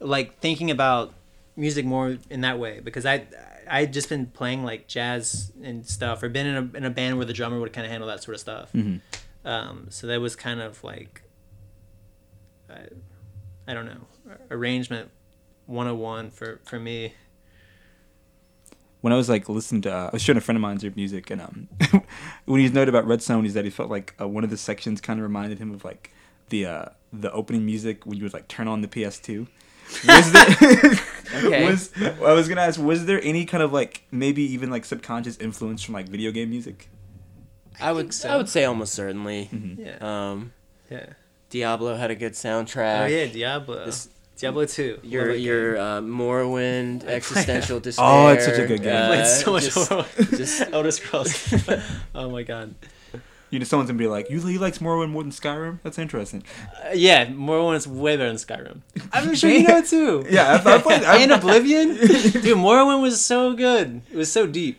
like 0.00 0.38
thinking 0.40 0.70
about 0.70 1.14
music 1.56 1.86
more 1.86 2.18
in 2.28 2.42
that 2.42 2.58
way 2.58 2.80
because 2.80 3.06
I 3.06 3.24
I 3.70 3.80
had 3.80 3.92
just 3.92 4.08
been 4.08 4.26
playing 4.26 4.64
like 4.64 4.86
jazz 4.86 5.52
and 5.62 5.86
stuff 5.86 6.22
or 6.22 6.28
been 6.28 6.46
in 6.46 6.56
a, 6.56 6.76
in 6.78 6.84
a 6.84 6.90
band 6.90 7.16
where 7.16 7.26
the 7.26 7.32
drummer 7.32 7.58
would 7.58 7.72
kind 7.72 7.84
of 7.86 7.90
handle 7.90 8.08
that 8.08 8.22
sort 8.22 8.34
of 8.34 8.40
stuff. 8.40 8.70
Um, 9.44 9.86
so 9.90 10.06
that 10.08 10.20
was 10.20 10.36
kind 10.36 10.60
of 10.60 10.82
like 10.84 11.22
I, 12.68 12.80
I 13.68 13.74
don't 13.74 13.86
know 13.86 14.06
arrangement 14.50 15.10
101 15.66 16.30
for 16.30 16.60
for 16.64 16.80
me 16.80 17.12
when 19.00 19.12
I 19.12 19.16
was 19.16 19.28
like 19.28 19.48
listening 19.48 19.82
to, 19.82 19.94
uh, 19.94 20.06
I 20.06 20.10
was 20.12 20.22
showing 20.22 20.38
a 20.38 20.40
friend 20.40 20.56
of 20.56 20.62
mine's 20.62 20.82
your 20.82 20.92
music, 20.96 21.30
and 21.30 21.40
um, 21.40 21.68
when 22.46 22.60
he's 22.60 22.72
noted 22.72 22.88
about 22.88 23.06
Redstone, 23.06 23.44
he 23.44 23.50
said 23.50 23.64
he 23.64 23.70
felt 23.70 23.90
like 23.90 24.14
uh, 24.20 24.26
one 24.26 24.42
of 24.42 24.50
the 24.50 24.56
sections 24.56 25.00
kind 25.00 25.20
of 25.20 25.22
reminded 25.22 25.58
him 25.58 25.72
of 25.72 25.84
like 25.84 26.12
the 26.48 26.66
uh, 26.66 26.84
the 27.12 27.30
opening 27.32 27.64
music 27.64 28.06
when 28.06 28.16
you 28.16 28.24
would 28.24 28.32
like 28.32 28.48
turn 28.48 28.66
on 28.66 28.80
the 28.80 28.88
PS2. 28.88 29.46
Was 30.08 30.32
there? 30.32 30.92
Okay. 31.28 31.66
was 31.66 31.92
I 32.02 32.32
was 32.32 32.48
gonna 32.48 32.62
ask, 32.62 32.80
was 32.80 33.04
there 33.04 33.20
any 33.22 33.44
kind 33.44 33.62
of 33.62 33.70
like 33.70 34.04
maybe 34.10 34.42
even 34.42 34.70
like 34.70 34.86
subconscious 34.86 35.36
influence 35.36 35.82
from 35.82 35.92
like 35.92 36.08
video 36.08 36.30
game 36.30 36.48
music? 36.48 36.88
I 37.78 37.92
would 37.92 38.14
so. 38.14 38.30
I 38.30 38.36
would 38.38 38.48
say 38.48 38.64
almost 38.64 38.94
certainly. 38.94 39.50
yeah 39.78 39.98
Um, 40.00 40.54
yeah 40.90 41.10
Diablo 41.50 41.96
had 41.96 42.10
a 42.10 42.14
good 42.14 42.32
soundtrack. 42.32 43.02
oh 43.04 43.06
yeah 43.06 43.26
Diablo 43.26 43.84
This- 43.86 44.08
Diablo 44.36 44.66
2 44.66 45.00
Your 45.02 45.28
Love 45.32 45.38
your 45.38 45.76
uh, 45.78 46.00
Morrowind 46.00 47.04
existential 47.06 47.80
despair. 47.88 48.06
Oh, 48.06 48.28
it's 48.28 48.44
such 48.44 48.58
a 48.58 48.66
good 48.66 48.82
game. 48.82 48.94
uh, 48.94 49.06
Played 49.08 49.26
so 49.26 49.52
much 49.52 49.64
just- 49.64 49.90
more 49.90 50.04
just- 50.30 50.62
Elder 50.72 50.90
Scrolls 50.92 51.54
oh 52.14 52.30
my 52.30 52.42
god 52.44 52.74
You 53.50 53.58
know, 53.58 53.64
someone's 53.64 53.88
gonna 53.88 53.98
be 53.98 54.06
like, 54.06 54.28
"You 54.28 54.40
he 54.46 54.58
likes 54.58 54.76
Morrowind 54.76 55.08
more 55.08 55.22
than 55.22 55.32
Skyrim." 55.32 55.78
That's 55.82 55.98
interesting. 55.98 56.42
Uh, 56.84 56.90
yeah, 56.92 57.24
Morrowind 57.24 57.76
is 57.76 57.88
way 57.88 58.14
better 58.18 58.28
than 58.28 58.36
Skyrim. 58.36 58.82
I'm 59.10 59.34
sure 59.34 59.48
you 59.48 59.62
know 59.66 59.78
it 59.78 59.86
too. 59.86 60.26
Yeah, 60.28 60.60
I, 60.62 60.74
I 60.74 60.78
played. 60.82 61.02
I, 61.02 61.16
and 61.22 61.32
Oblivion, 61.32 61.96
dude. 61.96 62.58
Morrowind 62.58 63.00
was 63.00 63.24
so 63.24 63.54
good. 63.54 64.02
It 64.12 64.16
was 64.18 64.30
so 64.30 64.46
deep. 64.46 64.78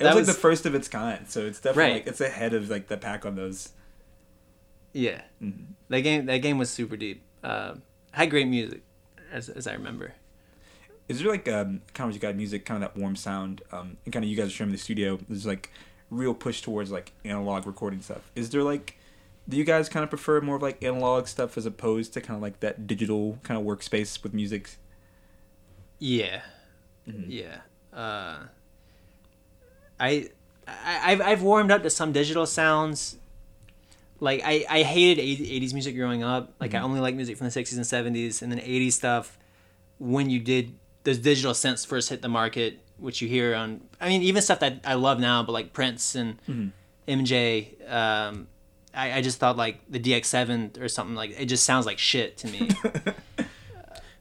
It 0.00 0.04
was 0.04 0.14
like 0.14 0.24
the 0.24 0.32
first 0.32 0.64
of 0.64 0.74
its 0.74 0.88
kind, 0.88 1.28
so 1.28 1.44
it's 1.44 1.60
definitely 1.60 1.82
Right. 1.82 1.92
like 1.96 2.06
it's 2.06 2.22
ahead 2.22 2.54
of 2.54 2.70
like 2.70 2.88
the 2.88 2.96
pack 2.96 3.26
on 3.26 3.34
those. 3.36 3.72
yeah. 4.94 5.20
Mhm. 5.42 5.74
That 5.88 6.00
game, 6.00 6.26
that 6.26 6.38
game 6.38 6.58
was 6.58 6.70
super 6.70 6.96
deep. 6.96 7.22
Um, 7.42 7.82
had 8.12 8.30
great 8.30 8.46
music, 8.48 8.82
as, 9.32 9.48
as 9.48 9.66
I 9.66 9.72
remember. 9.72 10.14
Is 11.08 11.20
there 11.20 11.30
like 11.30 11.48
um, 11.48 11.80
kind 11.94 12.10
of 12.10 12.14
you 12.14 12.20
got 12.20 12.36
music, 12.36 12.64
kind 12.66 12.82
of 12.82 12.92
that 12.92 13.00
warm 13.00 13.16
sound, 13.16 13.62
um, 13.72 13.96
and 14.04 14.12
kind 14.12 14.24
of 14.24 14.30
you 14.30 14.36
guys 14.36 14.48
are 14.48 14.50
showing 14.50 14.70
me 14.70 14.76
the 14.76 14.82
studio. 14.82 15.18
There's 15.28 15.46
like 15.46 15.70
real 16.10 16.34
push 16.34 16.60
towards 16.60 16.90
like 16.90 17.12
analog 17.24 17.66
recording 17.66 18.02
stuff. 18.02 18.30
Is 18.34 18.50
there 18.50 18.62
like, 18.62 18.98
do 19.48 19.56
you 19.56 19.64
guys 19.64 19.88
kind 19.88 20.04
of 20.04 20.10
prefer 20.10 20.40
more 20.42 20.56
of 20.56 20.62
like 20.62 20.82
analog 20.84 21.26
stuff 21.26 21.56
as 21.56 21.64
opposed 21.64 22.12
to 22.14 22.20
kind 22.20 22.36
of 22.36 22.42
like 22.42 22.60
that 22.60 22.86
digital 22.86 23.38
kind 23.42 23.58
of 23.58 23.64
workspace 23.66 24.22
with 24.22 24.34
music? 24.34 24.70
Yeah, 25.98 26.42
Mhm. 27.08 27.24
yeah. 27.28 27.60
Uh, 27.92 28.40
I, 29.98 30.28
I, 30.66 31.12
I've 31.12 31.20
I've 31.22 31.42
warmed 31.42 31.70
up 31.70 31.82
to 31.82 31.90
some 31.90 32.12
digital 32.12 32.44
sounds. 32.46 33.16
Like 34.20 34.42
I, 34.44 34.64
I 34.68 34.82
hated 34.82 35.22
80s 35.22 35.72
music 35.72 35.94
growing 35.96 36.22
up. 36.22 36.52
Like 36.60 36.74
I 36.74 36.78
Mhm. 36.78 36.84
only 36.84 37.00
liked 37.00 37.16
music 37.16 37.36
from 37.36 37.46
the 37.46 37.52
60s 37.52 37.76
and 37.76 37.84
70s, 38.16 38.42
and 38.42 38.50
then 38.50 38.58
80s 38.60 38.92
stuff. 38.94 39.38
When 39.98 40.28
you 40.30 40.40
did 40.40 40.74
those 41.04 41.18
digital 41.18 41.52
synths 41.52 41.86
first 41.86 42.08
hit 42.08 42.22
the 42.22 42.28
market, 42.28 42.80
which 42.98 43.22
you 43.22 43.28
hear 43.28 43.54
on, 43.54 43.80
I 44.00 44.08
mean, 44.08 44.22
even 44.22 44.42
stuff 44.42 44.60
that 44.60 44.80
I 44.84 44.94
love 44.94 45.20
now, 45.20 45.42
but 45.42 45.52
like 45.52 45.72
Prince 45.72 46.14
and 46.14 46.38
Mhm. 46.48 46.70
MJ. 47.06 47.68
Um, 47.88 48.48
I, 48.94 49.12
I 49.18 49.22
just 49.22 49.38
thought 49.38 49.56
like 49.56 49.80
the 49.88 50.00
DX7 50.00 50.80
or 50.80 50.88
something 50.88 51.14
like 51.14 51.30
it 51.38 51.46
just 51.46 51.64
sounds 51.64 51.86
like 51.86 51.98
shit 51.98 52.36
to 52.38 52.48
me. 52.48 52.68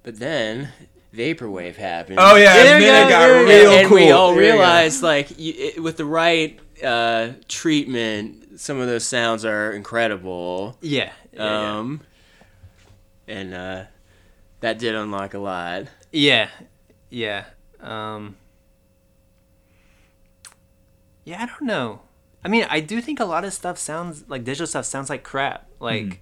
But 0.03 0.19
then 0.19 0.69
vaporwave 1.13 1.75
happened. 1.75 2.17
Oh 2.21 2.35
yeah, 2.37 2.53
There 2.63 2.75
and 2.75 2.81
you 2.83 2.89
then 2.89 3.03
go, 3.03 3.07
it 3.07 3.11
got 3.11 3.19
there 3.27 3.39
you 3.41 3.45
go. 3.45 3.51
real 3.71 3.71
and 3.79 3.87
cool. 3.87 3.97
we 3.97 4.11
all 4.11 4.33
There 4.33 4.43
you 4.43 4.51
go. 4.51 4.57
realized 4.57 5.03
like 5.03 5.37
you, 5.37 5.53
it, 5.57 5.83
with 5.83 5.97
the 5.97 6.05
right 6.05 6.57
uh, 6.83 7.29
treatment, 7.47 8.59
some 8.59 8.79
of 8.79 8.87
those 8.87 9.05
sounds 9.05 9.45
are 9.45 9.71
incredible. 9.71 10.77
yeah. 10.81 11.11
yeah, 11.33 11.43
yeah. 11.43 11.77
Um, 11.79 12.01
and 13.27 13.53
uh, 13.53 13.83
that 14.61 14.79
did 14.79 14.95
unlock 14.95 15.33
a 15.33 15.39
lot. 15.39 15.85
Yeah, 16.11 16.49
yeah. 17.09 17.45
Um, 17.81 18.35
yeah, 21.25 21.43
I 21.43 21.45
don't 21.45 21.63
know. 21.63 22.01
I 22.43 22.47
mean, 22.47 22.65
I 22.69 22.79
do 22.79 23.01
think 23.01 23.19
a 23.19 23.25
lot 23.25 23.43
of 23.43 23.53
stuff 23.53 23.77
sounds 23.77 24.23
like 24.27 24.43
digital 24.43 24.67
stuff 24.67 24.85
sounds 24.85 25.09
like 25.09 25.23
crap. 25.23 25.67
Like, 25.79 26.05
Mhm. 26.05 26.17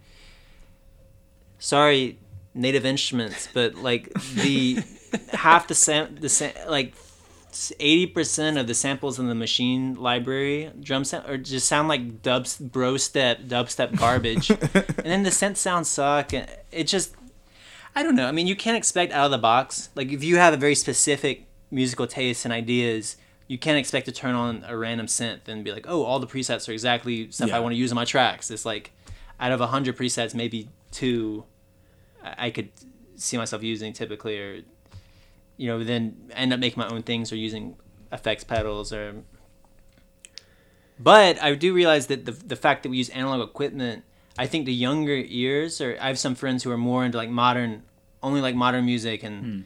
sorry, 1.59 2.17
Native 2.53 2.85
Instruments, 2.85 3.47
but 3.53 3.75
like 3.75 4.11
the 4.35 4.81
half 5.33 5.67
the 5.67 5.75
sam 5.75 6.15
the 6.19 6.29
sam 6.29 6.53
like 6.67 6.95
eighty 7.79 8.07
percent 8.07 8.57
of 8.57 8.67
the 8.67 8.73
samples 8.73 9.19
in 9.19 9.27
the 9.27 9.33
Maschine 9.33 9.97
library 9.97 10.71
drum 10.79 11.03
sound 11.03 11.29
or 11.29 11.37
just 11.37 11.67
sound 11.67 11.87
like 11.87 12.21
dubs 12.21 12.57
bro 12.57 12.97
step 12.97 13.41
dubstep 13.41 13.97
garbage, 13.97 14.49
and 14.49 15.05
then 15.05 15.23
the 15.23 15.29
synth 15.29 15.57
sounds 15.57 15.89
suck. 15.89 16.33
And 16.33 16.49
it 16.71 16.85
just 16.85 17.15
I 17.95 18.03
don't 18.03 18.15
know. 18.15 18.27
I 18.27 18.31
mean, 18.31 18.47
you 18.47 18.55
can't 18.55 18.75
expect 18.77 19.13
out 19.13 19.25
of 19.25 19.31
the 19.31 19.37
box. 19.37 19.89
Like 19.95 20.11
if 20.11 20.23
you 20.23 20.37
have 20.37 20.53
a 20.53 20.57
very 20.57 20.75
specific 20.75 21.45
musical 21.71 22.07
taste 22.07 22.45
and 22.45 22.53
ideas, 22.53 23.17
you 23.47 23.57
can't 23.57 23.77
expect 23.77 24.05
to 24.07 24.11
turn 24.11 24.35
on 24.35 24.63
a 24.67 24.75
random 24.77 25.07
synth 25.07 25.47
and 25.47 25.63
be 25.63 25.71
like, 25.71 25.85
"Oh, 25.87 26.03
all 26.03 26.19
the 26.19 26.27
presets 26.27 26.67
are 26.67 26.73
exactly 26.73 27.31
stuff 27.31 27.49
Yeah. 27.49 27.57
I 27.57 27.59
want 27.59 27.73
to 27.73 27.77
use 27.77 27.91
in 27.91 27.95
my 27.95 28.05
tracks." 28.05 28.51
It's 28.51 28.65
like 28.65 28.91
out 29.39 29.51
of 29.51 29.61
a 29.61 29.67
hundred 29.67 29.97
presets, 29.97 30.33
maybe 30.33 30.69
two 30.91 31.45
I 32.23 32.47
I 32.47 32.49
could 32.49 32.69
see 33.15 33.37
myself 33.37 33.63
using 33.63 33.93
typically, 33.93 34.37
or 34.39 34.61
you 35.57 35.67
know, 35.67 35.83
then 35.83 36.31
end 36.31 36.53
up 36.53 36.59
making 36.59 36.79
my 36.79 36.87
own 36.87 37.03
things 37.03 37.31
or 37.31 37.35
using 37.35 37.75
effects 38.11 38.43
pedals 38.43 38.91
or. 38.93 39.23
But 40.97 41.41
I 41.41 41.53
do 41.55 41.73
realize 41.73 42.07
that 42.07 42.25
the 42.25 42.31
the 42.31 42.55
fact 42.55 42.83
that 42.83 42.89
we 42.89 42.97
use 42.97 43.09
analog 43.09 43.47
equipment, 43.47 44.03
I 44.37 44.47
think 44.47 44.65
the 44.65 44.73
younger 44.73 45.15
ears, 45.15 45.81
or 45.81 45.97
I 45.99 46.07
have 46.07 46.19
some 46.19 46.35
friends 46.35 46.63
who 46.63 46.71
are 46.71 46.77
more 46.77 47.03
into 47.03 47.17
like 47.17 47.29
modern, 47.29 47.83
only 48.23 48.41
like 48.41 48.55
modern 48.55 48.85
music, 48.85 49.23
and 49.23 49.65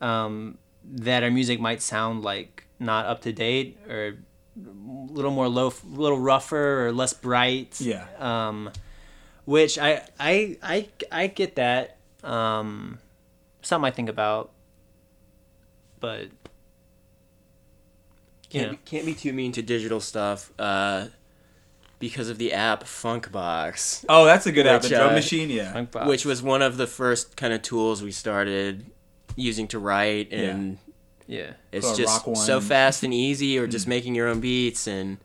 um, 0.00 0.58
that 0.84 1.22
our 1.22 1.30
music 1.30 1.60
might 1.60 1.80
sound 1.80 2.22
like 2.22 2.66
not 2.78 3.06
up 3.06 3.22
to 3.22 3.32
date 3.32 3.78
or 3.88 4.18
a 4.58 5.12
little 5.12 5.30
more 5.30 5.48
low, 5.48 5.68
a 5.68 5.96
little 5.96 6.18
rougher 6.18 6.86
or 6.86 6.92
less 6.92 7.14
bright. 7.14 7.80
Yeah. 7.80 8.06
Um, 8.18 8.70
which 9.46 9.78
I 9.78 10.02
I 10.20 10.58
I 10.62 10.88
I 11.10 11.26
get 11.28 11.56
that. 11.56 11.96
Um, 12.22 12.98
something 13.62 13.86
I 13.86 13.90
think 13.90 14.08
about, 14.08 14.50
but 16.00 16.28
Can't, 18.50 18.70
be, 18.72 18.76
can't 18.84 19.06
be 19.06 19.14
too 19.14 19.32
mean 19.32 19.52
to 19.52 19.62
digital 19.62 20.00
stuff 20.00 20.52
uh, 20.58 21.06
because 21.98 22.28
of 22.28 22.38
the 22.38 22.52
app 22.52 22.84
Funkbox, 22.84 24.04
Oh, 24.08 24.24
that's 24.24 24.46
a 24.46 24.52
good 24.52 24.66
app. 24.66 24.82
The 24.82 24.88
drum 24.90 25.10
uh, 25.10 25.14
machine, 25.14 25.50
yeah. 25.50 25.72
Funk 25.72 25.90
Box. 25.90 26.06
which 26.06 26.24
was 26.24 26.42
one 26.42 26.62
of 26.62 26.76
the 26.76 26.86
first 26.86 27.36
kind 27.36 27.52
of 27.52 27.62
tools 27.62 28.02
we 28.02 28.12
started 28.12 28.86
using 29.34 29.66
to 29.68 29.78
write, 29.78 30.32
and 30.32 30.78
yeah. 31.26 31.52
it's 31.72 31.92
Or 31.92 31.96
just 31.96 32.24
so 32.46 32.60
fast 32.60 33.02
and 33.02 33.12
easy, 33.12 33.58
or 33.58 33.66
just 33.66 33.86
making 33.88 34.14
your 34.14 34.28
own 34.28 34.40
beats, 34.40 34.86
and 34.86 35.18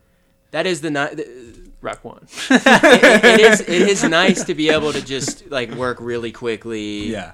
that 0.52 0.66
is 0.66 0.82
the 0.82 0.90
ni- 0.90 1.70
Rock 1.82 2.04
one. 2.04 2.28
it, 2.50 3.24
it 3.24 3.40
is 3.40 3.62
it 3.68 3.70
is 3.70 4.04
nice 4.04 4.44
to 4.46 4.54
be 4.56 4.70
able 4.70 4.94
to 4.94 5.02
just 5.04 5.50
like 5.50 5.72
work 5.72 5.98
really 6.00 6.32
quickly. 6.32 7.08
Yeah. 7.08 7.34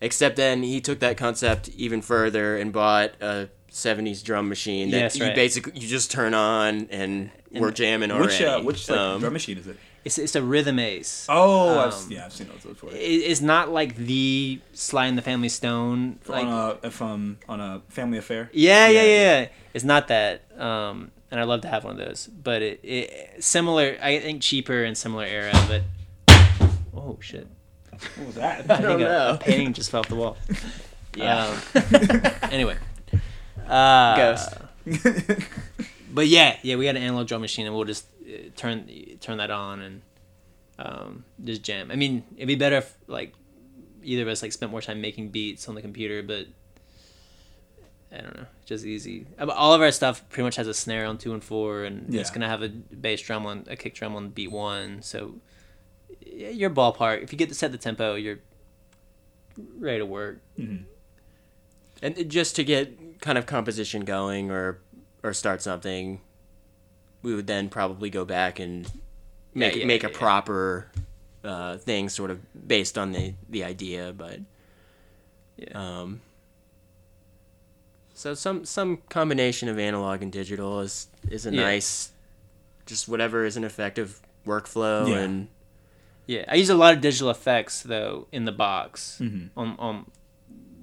Except 0.00 0.36
then 0.36 0.62
he 0.62 0.80
took 0.80 1.00
that 1.00 1.16
concept 1.16 1.68
even 1.70 2.02
further 2.02 2.56
and 2.56 2.72
bought 2.72 3.12
a 3.20 3.48
'70s 3.70 4.22
drum 4.22 4.48
machine 4.48 4.90
that 4.90 4.98
Yes, 4.98 5.16
you 5.16 5.24
right. 5.26 5.34
basically 5.34 5.72
you 5.78 5.88
just 5.88 6.10
turn 6.10 6.34
on 6.34 6.88
and, 6.90 7.30
we're 7.50 7.70
jamming 7.70 8.10
already. 8.10 8.26
Which 8.26 8.42
uh, 8.42 8.60
which 8.60 8.88
like, 8.90 8.98
Um, 8.98 9.20
drum 9.20 9.32
machine 9.32 9.58
is 9.58 9.66
it? 9.66 9.76
It's 10.04 10.18
it's 10.18 10.36
a 10.36 10.42
rhythm 10.42 10.78
ace. 10.78 11.26
Oh, 11.28 11.78
I've, 11.80 11.92
um, 11.94 12.06
yeah, 12.10 12.26
I've 12.26 12.32
seen 12.32 12.48
those 12.48 12.62
before. 12.62 12.90
It, 12.90 12.96
it's 12.96 13.40
not 13.40 13.70
like 13.70 13.96
the 13.96 14.60
Sly 14.72 15.06
and 15.06 15.18
the 15.18 15.22
Family 15.22 15.48
Stone. 15.48 16.20
Like, 16.28 16.44
on 16.46 16.78
a 16.82 16.90
from 16.90 17.38
on 17.48 17.60
a 17.60 17.82
family 17.88 18.18
affair. 18.18 18.50
yeah, 18.52 18.86
yeah, 18.88 19.02
Yeah, 19.02 19.06
yeah, 19.06 19.40
yeah. 19.40 19.48
It's 19.74 19.84
not 19.84 20.08
that. 20.08 20.42
Um, 20.60 21.10
and 21.30 21.40
I'd 21.40 21.44
love 21.48 21.62
to 21.62 21.68
have 21.68 21.84
one 21.84 21.98
of 22.00 22.06
those, 22.06 22.26
but 22.28 22.62
it, 22.62 22.80
it 22.82 23.42
similar. 23.44 23.98
I 24.00 24.18
think 24.20 24.40
cheaper 24.42 24.84
and 24.84 24.96
similar 24.96 25.24
era, 25.24 25.52
but 25.66 25.82
oh 26.94 27.18
shit! 27.20 27.46
What 28.16 28.26
was 28.26 28.34
that? 28.36 28.60
I 28.70 28.76
think 28.76 28.82
don't 28.82 29.00
a, 29.00 29.04
know. 29.04 29.34
a 29.34 29.38
painting 29.38 29.72
just 29.72 29.90
fell 29.90 30.00
off 30.00 30.08
the 30.08 30.16
wall. 30.16 30.36
Yeah. 31.16 31.58
Um, 31.74 32.32
anyway. 32.50 32.76
Uh, 33.66 34.16
Ghost. 34.16 34.54
But 36.10 36.26
yeah, 36.26 36.56
yeah, 36.62 36.76
we 36.76 36.86
had 36.86 36.96
an 36.96 37.02
analog 37.02 37.26
drum 37.26 37.40
machine, 37.42 37.66
and 37.66 37.74
we'll 37.74 37.84
just 37.84 38.06
uh, 38.26 38.48
turn 38.56 38.88
turn 39.20 39.38
that 39.38 39.50
on 39.50 39.80
and 39.80 40.02
um, 40.78 41.24
just 41.44 41.62
jam. 41.62 41.90
I 41.90 41.96
mean, 41.96 42.24
it'd 42.36 42.48
be 42.48 42.54
better 42.54 42.76
if 42.76 42.96
like 43.06 43.34
either 44.02 44.22
of 44.22 44.28
us 44.28 44.42
like 44.42 44.52
spent 44.52 44.72
more 44.72 44.80
time 44.80 45.00
making 45.00 45.28
beats 45.30 45.68
on 45.68 45.74
the 45.74 45.82
computer, 45.82 46.22
but 46.22 46.46
I 48.10 48.22
don't 48.22 48.36
know, 48.36 48.46
just 48.64 48.84
easy. 48.86 49.26
Uh, 49.38 49.50
All 49.50 49.74
of 49.74 49.82
our 49.82 49.90
stuff 49.92 50.26
pretty 50.30 50.44
much 50.44 50.56
has 50.56 50.66
a 50.66 50.74
snare 50.74 51.04
on 51.04 51.18
two 51.18 51.34
and 51.34 51.44
four, 51.44 51.84
and 51.84 52.14
it's 52.14 52.30
gonna 52.30 52.48
have 52.48 52.62
a 52.62 52.68
bass 52.68 53.20
drum 53.20 53.44
on 53.44 53.64
a 53.68 53.76
kick 53.76 53.94
drum 53.94 54.16
on 54.16 54.30
beat 54.30 54.50
one. 54.50 55.02
So 55.02 55.18
yeah, 55.26 55.34
your 56.38 56.70
ballpark. 56.70 57.22
If 57.22 57.32
you 57.32 57.38
get 57.38 57.48
to 57.48 57.54
set 57.54 57.72
the 57.72 57.78
tempo, 57.78 58.14
you're 58.14 58.38
ready 59.78 59.98
to 59.98 60.06
work. 60.06 60.38
Mhm. 60.58 60.84
And 62.00 62.30
just 62.30 62.54
to 62.56 62.64
get 62.64 63.20
kind 63.20 63.36
of 63.38 63.46
composition 63.46 64.04
going 64.04 64.50
or 64.50 64.78
or 65.24 65.32
start 65.32 65.62
something, 65.62 66.20
we 67.22 67.34
would 67.34 67.46
then 67.48 67.68
probably 67.68 68.08
go 68.08 68.24
back 68.24 68.60
and 68.60 68.90
make 69.54 69.74
yeah, 69.74 69.84
make 69.84 70.02
yeah, 70.02 70.08
a 70.08 70.12
yeah. 70.12 70.18
proper 70.18 70.90
uh, 71.44 71.76
thing, 71.78 72.08
sort 72.08 72.30
of 72.30 72.40
based 72.68 72.96
on 72.96 73.12
the 73.12 73.34
the 73.48 73.64
idea. 73.64 74.12
But 74.16 74.40
Yeah. 75.56 75.72
um, 76.02 76.20
so 78.14 78.34
some 78.34 78.64
some 78.64 78.98
combination 79.08 79.68
of 79.68 79.76
analog 79.78 80.22
and 80.22 80.30
digital 80.30 80.80
is 80.80 81.08
is 81.30 81.46
a 81.46 81.50
Yeah. 81.52 81.62
nice, 81.62 82.12
just 82.86 83.08
whatever 83.08 83.44
is 83.44 83.56
an 83.56 83.64
effective 83.64 84.20
workflow 84.46 85.08
Yeah. 85.08 85.18
and 85.18 85.48
Yeah, 86.28 86.44
I 86.46 86.54
use 86.54 86.68
a 86.70 86.76
lot 86.76 86.94
of 86.94 87.00
digital 87.00 87.30
effects 87.30 87.82
though 87.82 88.28
in 88.30 88.44
the 88.44 88.52
box 88.52 89.18
Mhm. 89.20 89.48
on 89.56 89.74
on 89.78 90.10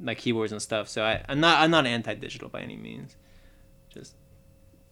my 0.01 0.15
keyboards 0.15 0.51
and 0.51 0.61
stuff. 0.61 0.89
So 0.89 1.03
I, 1.05 1.23
I'm 1.29 1.39
not 1.39 1.61
I'm 1.61 1.71
not 1.71 1.85
anti-digital 1.85 2.49
by 2.49 2.61
any 2.61 2.75
means. 2.75 3.15
Just 3.89 4.15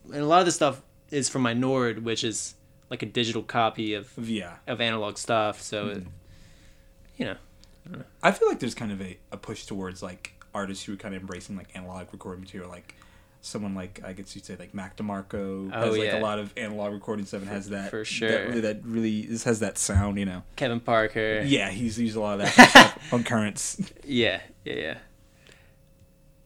and 0.06 0.22
a 0.22 0.26
lot 0.26 0.39
of 0.39 0.46
the 0.46 0.52
stuff 0.52 0.82
is 1.12 1.28
from 1.28 1.42
my 1.42 1.54
Nord, 1.54 2.06
which 2.06 2.24
is 2.24 2.56
like 2.89 3.02
a 3.02 3.06
digital 3.08 3.42
copy 3.44 3.94
of 3.96 4.12
Yeah. 4.18 4.58
of 4.68 4.80
analog 4.80 5.18
stuff. 5.18 5.60
So 5.62 5.88
Mm-hmm. 5.88 5.98
it, 6.00 6.08
you 7.18 7.26
know, 7.26 7.38
I 8.22 8.32
feel 8.32 8.48
like 8.48 8.60
there's 8.60 8.76
kind 8.76 8.92
of 8.92 9.02
a, 9.02 9.18
a 9.32 9.38
push 9.38 9.66
towards 9.66 10.02
like 10.04 10.34
artists 10.54 10.86
who 10.86 10.94
are 10.94 10.98
kind 10.98 11.16
of 11.16 11.22
embracing 11.22 11.56
like 11.58 11.76
analog 11.76 12.08
recording 12.13 12.42
material, 12.44 12.70
like 12.70 12.96
someone 13.46 13.76
like 13.76 14.00
I 14.06 14.14
guess 14.14 14.34
you'd 14.36 14.46
say 14.46 14.56
like 14.58 14.74
Mac 14.74 14.96
DeMarco 14.96 15.70
Oh, 15.74 15.80
has 15.82 15.98
like 15.98 16.08
yeah. 16.08 16.18
a 16.20 16.22
lot 16.22 16.40
of 16.40 16.54
analog 16.58 16.94
recording 16.94 17.26
stuff 17.26 17.42
and 17.42 17.50
has 17.50 17.70
that 17.70 17.90
for 17.92 18.00
that 18.00 18.06
sure. 18.06 18.48
really, 18.48 18.62
that 18.62 18.80
really 18.86 19.26
this 19.26 19.44
has 19.44 19.60
that 19.60 19.78
sound, 19.78 20.18
you 20.18 20.26
know. 20.26 20.44
Kevin 20.56 20.80
Parker. 20.80 21.42
Yeah, 21.46 21.70
he's 21.70 22.00
used 22.00 22.16
a 22.16 22.22
lot 22.22 22.40
of 22.40 22.46
that 22.56 22.70
stuff 22.70 22.98
on 23.14 23.24
currents. 23.26 23.80
Yeah, 24.06 24.40
yeah, 24.64 24.74
yeah. 24.74 24.98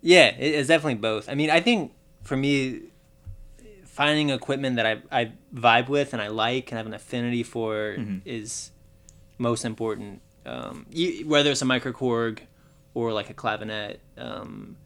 Yeah, 0.02 0.28
it's 0.38 0.68
definitely 0.68 0.96
both. 0.96 1.28
I 1.30 1.36
mean, 1.36 1.50
I 1.50 1.60
think 1.60 1.92
for 2.24 2.36
me, 2.38 2.82
finding 3.86 4.30
equipment 4.30 4.76
that 4.78 4.86
I, 4.86 5.02
I 5.12 5.32
vibe 5.54 5.90
with 5.90 6.14
and 6.14 6.22
I 6.22 6.28
like 6.28 6.72
and 6.72 6.78
have 6.78 6.86
an 6.86 6.94
affinity 6.94 7.44
for 7.44 7.96
Mhm. 7.98 8.22
is 8.26 8.72
most 9.38 9.66
important. 9.66 10.22
Um, 10.46 10.86
whether 11.26 11.52
it's 11.52 11.62
a 11.62 11.66
microkorg 11.66 12.40
or 12.94 13.12
like 13.12 13.30
a 13.30 13.34
clavinet. 13.34 13.98
Um, 14.18 14.78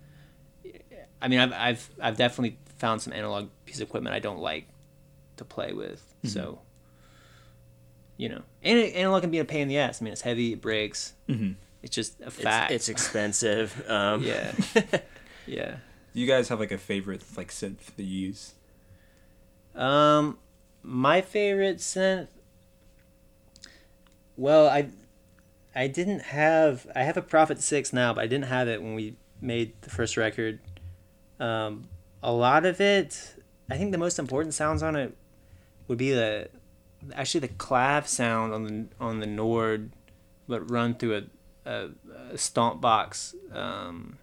I 1.22 1.28
mean, 1.28 1.40
I've, 1.40 1.54
I've 1.54 1.90
I've 2.02 2.18
definitely 2.18 2.58
found 2.78 3.02
some 3.02 3.14
analog 3.14 3.50
piece 3.66 3.78
of 3.80 3.88
equipment 3.88 4.16
I 4.16 4.20
don't 4.20 4.40
like 4.40 4.68
to 5.38 5.46
play 5.46 5.72
with. 5.74 6.04
So, 6.24 6.60
you 8.18 8.30
know, 8.30 8.42
and 8.64 8.78
analog 8.94 9.22
can 9.22 9.32
be 9.32 9.40
a 9.40 9.46
pain 9.46 9.62
in 9.64 9.68
the 9.68 9.78
ass. 9.78 10.02
I 10.02 10.06
mean, 10.06 10.14
it's 10.14 10.22
heavy, 10.22 10.54
it 10.54 10.62
breaks. 10.62 11.14
hmm 11.28 11.52
It's 11.84 11.96
just 11.96 12.20
a 12.22 12.26
it's, 12.28 12.36
fact. 12.38 12.72
it's 12.72 12.90
expensive. 12.90 13.84
Um, 13.90 14.24
yeah, 14.24 14.52
yeah. 15.48 15.76
You 16.14 16.28
guys 16.28 16.50
have 16.50 16.60
like 16.60 16.72
a 16.72 16.78
favorite 16.78 17.24
like 17.38 17.50
synth 17.50 17.96
that 17.96 18.04
you 18.04 18.28
use? 18.28 18.54
Um, 19.76 20.38
my 20.84 21.22
favorite 21.22 21.78
synth. 21.78 22.28
Well, 24.38 24.68
I, 24.68 24.90
I 25.76 25.88
didn't 25.88 26.22
have. 26.22 26.88
I 26.96 27.04
have 27.04 27.18
a 27.18 27.22
Prophet 27.22 27.62
Six 27.62 27.94
now, 27.94 28.14
but 28.14 28.24
I 28.24 28.28
didn't 28.28 28.46
have 28.48 28.68
it 28.68 28.82
when 28.82 28.96
we 28.96 29.16
made 29.40 29.74
the 29.82 29.90
first 29.90 30.18
record. 30.18 30.60
Um, 31.42 31.88
a 32.24 32.32
lot 32.32 32.66
of 32.66 32.80
it. 32.80 33.36
I 33.70 33.78
think 33.78 33.92
the 33.92 33.98
most 33.98 34.20
important 34.20 34.54
sounds 34.54 34.84
on 34.84 34.96
it 34.96 35.16
would 35.88 35.98
be 35.98 36.12
the, 36.12 36.50
actually 37.16 37.40
the 37.42 37.48
clav 37.50 38.08
sound 38.08 38.54
on 38.54 38.64
the 38.66 38.86
on 39.00 39.20
the 39.20 39.26
Nord, 39.28 39.92
but 40.48 40.70
run 40.70 40.94
through 40.96 41.24
a, 41.66 41.70
a, 41.70 41.90
a 42.34 42.38
stomp 42.38 42.80
box. 42.82 43.34
Um, 43.54 44.18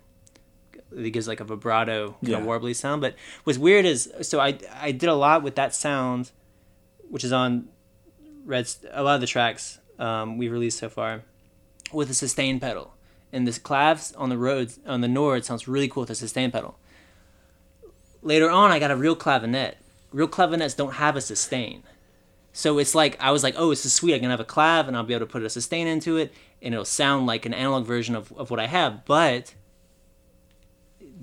it 0.97 1.11
gives 1.11 1.27
like 1.29 1.41
a 1.41 1.45
vibrato 1.45 2.11
kind 2.13 2.29
Yeah. 2.29 2.39
of 2.39 2.45
warbly 2.45 2.75
sound. 2.75 3.01
But 3.01 3.15
what's 3.45 3.59
weird 3.59 3.85
is 3.85 4.11
so 4.23 4.39
I 4.41 4.59
I 4.81 4.93
did 4.93 5.09
a 5.09 5.15
lot 5.15 5.43
with 5.43 5.55
that 5.57 5.75
sound, 5.75 6.31
which 7.11 7.25
is 7.25 7.33
on 7.33 7.69
Red 8.45 8.71
a 8.93 9.03
lot 9.03 9.17
of 9.17 9.21
the 9.21 9.27
tracks 9.27 9.79
um, 9.99 10.39
we've 10.39 10.53
released 10.53 10.79
so 10.79 10.89
far, 10.89 11.23
with 11.93 12.09
a 12.11 12.15
sustain 12.15 12.61
pedal. 12.61 12.95
And 13.33 13.47
this 13.47 13.59
clavs 13.59 14.15
on 14.17 14.29
the 14.31 14.39
roads 14.39 14.79
on 14.87 15.01
the 15.03 15.09
Nord 15.09 15.45
sounds 15.45 15.67
really 15.69 15.89
cool 15.89 16.03
with 16.03 16.11
a 16.11 16.15
sustain 16.15 16.51
pedal. 16.51 16.79
Later 18.23 18.51
on, 18.51 18.71
I 18.71 18.79
got 18.79 18.91
a 18.91 18.97
real 18.97 19.17
clavinet. 19.17 19.75
Real 20.13 20.29
clavinets 20.29 20.77
don't 20.77 20.95
have 20.95 21.17
a 21.17 21.21
sustain. 21.21 21.83
So 22.53 22.79
it's 22.79 22.95
like 22.95 23.17
I 23.21 23.31
was 23.31 23.43
like, 23.43 23.55
oh, 23.57 23.71
this 23.71 23.87
is 23.87 23.93
sweet. 23.93 24.15
I 24.15 24.19
can 24.19 24.31
have 24.31 24.41
a 24.41 24.45
clav 24.45 24.89
and 24.89 24.97
I'll 24.97 25.05
be 25.05 25.15
able 25.15 25.27
to 25.27 25.33
put 25.33 25.43
a 25.43 25.51
sustain 25.51 25.87
into 25.87 26.17
it, 26.17 26.33
and 26.61 26.75
it'll 26.75 26.85
sound 26.85 27.27
like 27.27 27.47
an 27.47 27.55
analog 27.55 27.87
version 27.87 28.17
of, 28.17 28.33
of 28.33 28.51
what 28.51 28.59
I 28.59 28.67
have. 28.67 29.05
But 29.05 29.55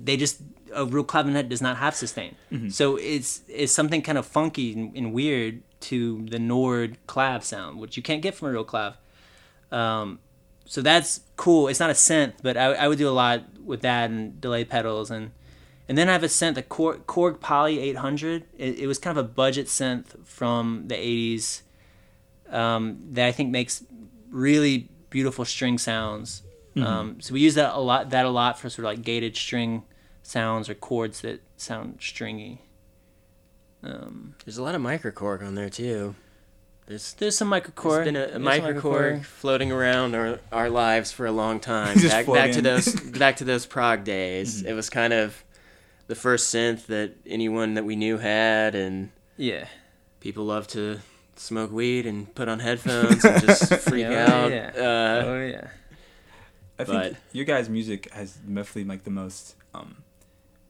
they 0.02 0.16
just 0.16 0.40
a 0.74 0.84
real 0.84 1.04
clavinet 1.04 1.48
does 1.48 1.60
not 1.60 1.76
have 1.76 1.94
sustain. 1.94 2.36
So 2.70 2.96
it's 2.96 3.42
it's 3.48 3.72
something 3.72 4.02
kind 4.02 4.18
of 4.18 4.26
funky 4.26 4.72
and, 4.72 4.96
and 4.96 5.12
weird 5.12 5.62
to 5.80 6.24
the 6.26 6.38
Nord 6.38 6.96
clav 7.06 7.42
sound, 7.42 7.78
which 7.78 7.96
you 7.96 8.02
can't 8.02 8.22
get 8.22 8.34
from 8.34 8.48
a 8.48 8.52
real 8.52 8.64
clav. 8.64 8.94
Um, 9.70 10.20
so 10.64 10.80
that's 10.80 11.20
cool. 11.36 11.68
It's 11.68 11.80
not 11.80 11.90
a 11.90 11.94
synth, 11.94 12.34
but 12.42 12.56
I, 12.56 12.72
I 12.72 12.88
would 12.88 12.98
do 12.98 13.08
a 13.08 13.10
lot 13.10 13.42
with 13.62 13.82
that 13.82 14.10
and 14.10 14.40
delay 14.40 14.64
pedals 14.64 15.10
and 15.10 15.32
and 15.88 15.96
then 15.96 16.08
I 16.08 16.12
have 16.12 16.22
a 16.22 16.28
synth, 16.28 16.54
the 16.54 16.62
Korg, 16.62 17.04
Korg 17.04 17.40
Poly 17.40 17.78
800. 17.78 18.44
It, 18.58 18.80
it 18.80 18.86
was 18.86 18.98
kind 18.98 19.16
of 19.16 19.24
a 19.24 19.28
budget 19.28 19.66
synth 19.66 20.26
from 20.26 20.84
the 20.88 20.94
80s 20.94 21.62
um, 22.50 22.98
that 23.12 23.26
I 23.26 23.32
think 23.32 23.50
makes 23.50 23.84
really 24.30 24.88
beautiful 25.10 25.44
string 25.44 25.78
sounds. 25.78 26.42
Um, 26.76 27.20
so 27.22 27.32
we 27.32 27.40
use 27.40 27.54
that 27.54 27.74
a 27.74 27.80
lot. 27.80 28.10
That 28.10 28.26
a 28.26 28.28
lot 28.28 28.58
for 28.58 28.68
sort 28.68 28.84
of 28.84 28.92
like 28.92 29.02
gated 29.02 29.34
string 29.34 29.84
sounds 30.22 30.68
or 30.68 30.74
chords 30.74 31.22
that 31.22 31.40
sound 31.56 31.98
stringy. 32.00 32.60
Um, 33.82 34.34
There's 34.44 34.58
a 34.58 34.62
lot 34.62 34.74
of 34.74 34.82
microKORG 34.82 35.42
on 35.42 35.54
there 35.54 35.70
too. 35.70 36.14
There's 36.86 37.14
there's 37.14 37.36
some 37.36 37.50
microKORG. 37.50 38.04
There's 38.04 38.04
been 38.04 38.16
a, 38.16 38.24
a 38.24 38.38
there's 38.38 38.60
microKORG 38.60 39.24
floating 39.24 39.72
around 39.72 40.14
our, 40.14 40.38
our 40.52 40.68
lives 40.68 41.12
for 41.12 41.24
a 41.24 41.32
long 41.32 41.60
time. 41.60 41.98
Back, 42.02 42.26
back 42.26 42.52
to 42.52 42.60
those 42.60 42.92
back 42.94 43.36
to 43.36 43.44
those 43.44 43.64
prog 43.64 44.04
days. 44.04 44.62
It 44.62 44.74
was 44.74 44.90
kind 44.90 45.12
of 45.12 45.42
the 46.06 46.14
first 46.14 46.54
synth 46.54 46.86
that 46.86 47.14
anyone 47.26 47.74
that 47.74 47.84
we 47.84 47.96
knew 47.96 48.18
had, 48.18 48.74
and 48.74 49.10
Yeah. 49.36 49.66
people 50.20 50.44
love 50.44 50.66
to 50.68 51.00
smoke 51.36 51.70
weed 51.72 52.06
and 52.06 52.34
put 52.34 52.48
on 52.48 52.60
headphones 52.60 53.24
and 53.24 53.42
just 53.44 53.72
freak 53.88 54.02
Yeah, 54.06 54.32
out. 54.32 54.50
yeah. 54.50 54.70
Uh, 54.74 55.22
oh 55.26 55.46
yeah. 55.46 55.68
I 56.78 56.84
think 56.84 57.02
But- 57.02 57.16
your 57.32 57.44
guys' 57.44 57.68
music 57.68 58.10
has 58.12 58.32
definitely 58.34 58.84
like 58.84 59.04
the 59.04 59.10
most. 59.10 59.54
Um, 59.74 59.96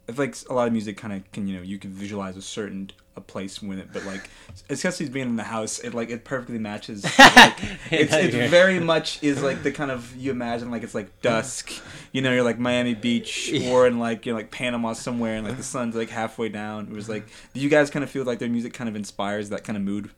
I 0.09 0.13
feel 0.13 0.25
like 0.27 0.37
a 0.49 0.55
lot 0.55 0.67
of 0.67 0.73
music 0.73 0.97
kind 0.97 1.13
of 1.13 1.31
can 1.33 1.47
you 1.49 1.57
know 1.57 1.63
you 1.63 1.79
can 1.79 1.91
visualize 1.91 2.37
a 2.37 2.43
certain 2.43 2.91
a 3.17 3.21
place 3.21 3.63
with 3.63 3.79
it, 3.79 3.89
but 3.93 4.05
like 4.05 4.29
especially 4.69 5.09
being 5.09 5.29
in 5.29 5.37
the 5.37 5.43
house, 5.43 5.79
it 5.79 5.95
like 5.95 6.11
it 6.11 6.25
perfectly 6.25 6.59
matches. 6.59 7.03
Like, 7.19 7.59
it's 7.91 8.13
Yeah. 8.13 8.19
it's 8.19 8.51
very 8.51 8.79
much 8.81 9.23
is 9.23 9.43
like 9.43 9.63
the 9.63 9.73
kind 9.73 9.91
of 9.91 10.15
you 10.17 10.31
imagine 10.31 10.71
like 10.71 10.83
it's 10.83 10.95
like 10.95 11.23
dusk, 11.23 11.73
you 12.13 12.21
know, 12.23 12.33
you're 12.33 12.43
like 12.45 12.59
Miami 12.59 12.95
Beach 12.95 13.53
or 13.65 13.87
in 13.87 13.99
like 13.99 14.27
you 14.27 14.33
know 14.33 14.37
like 14.39 14.51
Panama 14.51 14.93
somewhere, 14.93 15.37
and 15.37 15.47
like 15.47 15.57
the 15.57 15.63
sun's 15.63 15.95
like 15.95 16.11
halfway 16.11 16.49
down. 16.49 16.87
It 16.89 16.93
was 16.93 17.09
like, 17.09 17.27
do 17.55 17.61
you 17.61 17.69
guys 17.71 17.91
kind 17.91 18.03
of 18.03 18.11
feel 18.11 18.25
like 18.25 18.39
their 18.39 18.49
music 18.51 18.73
kind 18.75 18.89
of 18.89 18.97
inspires 18.97 19.49
that 19.51 19.65
kind 19.65 19.77
of 19.77 19.83
mood? 19.83 20.11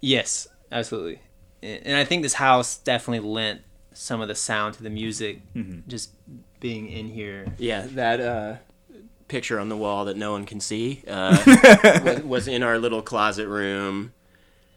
Yes, 0.00 0.48
absolutely. 0.72 1.20
And 1.62 1.86
and 1.86 1.96
I 1.96 2.04
think 2.04 2.22
this 2.22 2.34
house 2.34 2.76
definitely 2.78 3.28
lent 3.28 3.60
some 3.92 4.20
of 4.20 4.28
the 4.28 4.34
sound 4.34 4.74
to 4.74 4.82
the 4.82 4.90
music 4.90 5.40
Mhm. 5.54 5.86
just 5.86 6.10
being 6.60 6.88
in 6.88 7.08
here. 7.08 7.46
Yeah, 7.58 7.86
that 7.92 8.20
uh, 8.20 8.56
picture 9.28 9.58
on 9.58 9.68
the 9.68 9.76
wall 9.76 10.04
that 10.04 10.16
no 10.16 10.32
one 10.32 10.44
can 10.46 10.60
see 10.60 11.02
uh, 11.08 11.42
was, 12.04 12.22
was 12.22 12.48
in 12.48 12.62
our 12.62 12.78
little 12.78 13.02
closet 13.02 13.48
room, 13.48 14.12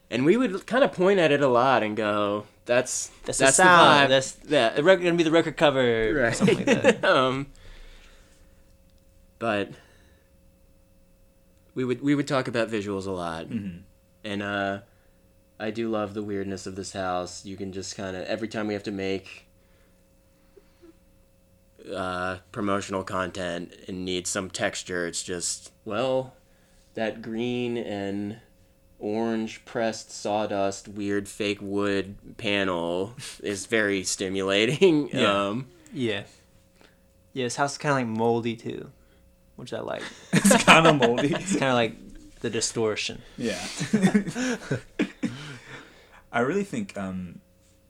and 0.09 0.25
we 0.25 0.37
would 0.37 0.65
kind 0.67 0.83
of 0.83 0.91
point 0.93 1.19
at 1.19 1.31
it 1.31 1.41
a 1.41 1.47
lot 1.47 1.83
and 1.83 1.95
go, 1.97 2.45
"That's 2.65 3.07
That's, 3.25 3.37
that's 3.39 3.57
the 3.57 3.63
sound. 3.63 4.05
vibe." 4.05 4.09
That's 4.09 4.37
yeah, 4.47 4.69
the 4.69 4.83
record 4.83 5.03
gonna 5.03 5.15
be 5.17 5.23
the 5.23 5.31
record 5.31 5.57
cover 5.57 5.81
or 6.09 6.23
right. 6.23 6.35
something 6.35 6.57
like 6.65 6.65
that. 6.83 7.03
um, 7.05 7.47
but 9.39 9.71
we 11.75 11.83
would 11.83 12.01
we 12.01 12.15
would 12.15 12.27
talk 12.27 12.47
about 12.47 12.69
visuals 12.69 13.05
a 13.05 13.11
lot, 13.11 13.47
Mhm. 13.47 13.81
and 14.23 14.41
uh, 14.41 14.79
I 15.59 15.71
do 15.71 15.89
love 15.89 16.13
the 16.13 16.23
weirdness 16.23 16.65
of 16.67 16.75
this 16.75 16.93
house. 16.93 17.45
You 17.45 17.57
can 17.57 17.71
just 17.71 17.95
kind 17.95 18.15
of 18.15 18.23
every 18.25 18.47
time 18.47 18.67
we 18.67 18.73
have 18.73 18.83
to 18.83 18.91
make 18.91 19.46
uh, 21.93 22.37
promotional 22.51 23.03
content 23.03 23.73
and 23.87 24.05
needs 24.05 24.29
some 24.29 24.49
texture, 24.49 25.07
it's 25.07 25.23
just 25.23 25.71
well, 25.85 26.33
that 26.93 27.21
green 27.21 27.77
and 27.77 28.39
orange 28.99 29.63
pressed 29.65 30.11
sawdust 30.11 30.87
weird 30.87 31.27
fake 31.29 31.59
wood 31.61 32.15
panel 32.37 33.13
is 33.43 33.65
very 33.65 34.03
stimulating. 34.03 35.09
Yeah. 35.09 35.47
Um, 35.47 35.67
Yeah. 35.93 36.23
Yeah, 37.33 37.45
this 37.45 37.55
house 37.55 37.73
is 37.73 37.77
kind 37.77 37.91
of 37.91 37.97
like 38.09 38.17
moldy 38.17 38.55
too, 38.55 38.89
which 39.57 39.71
I 39.73 39.79
like. 39.81 40.01
it's 40.33 40.63
kind 40.63 40.87
of 40.87 40.95
moldy. 40.95 41.33
It's 41.39 41.51
kind 41.55 41.65
of 41.71 41.75
like 41.75 41.95
the 42.39 42.49
distortion. 42.49 43.21
Yeah. 43.37 43.59
I 46.31 46.39
really 46.39 46.63
think 46.63 46.97
um, 46.97 47.39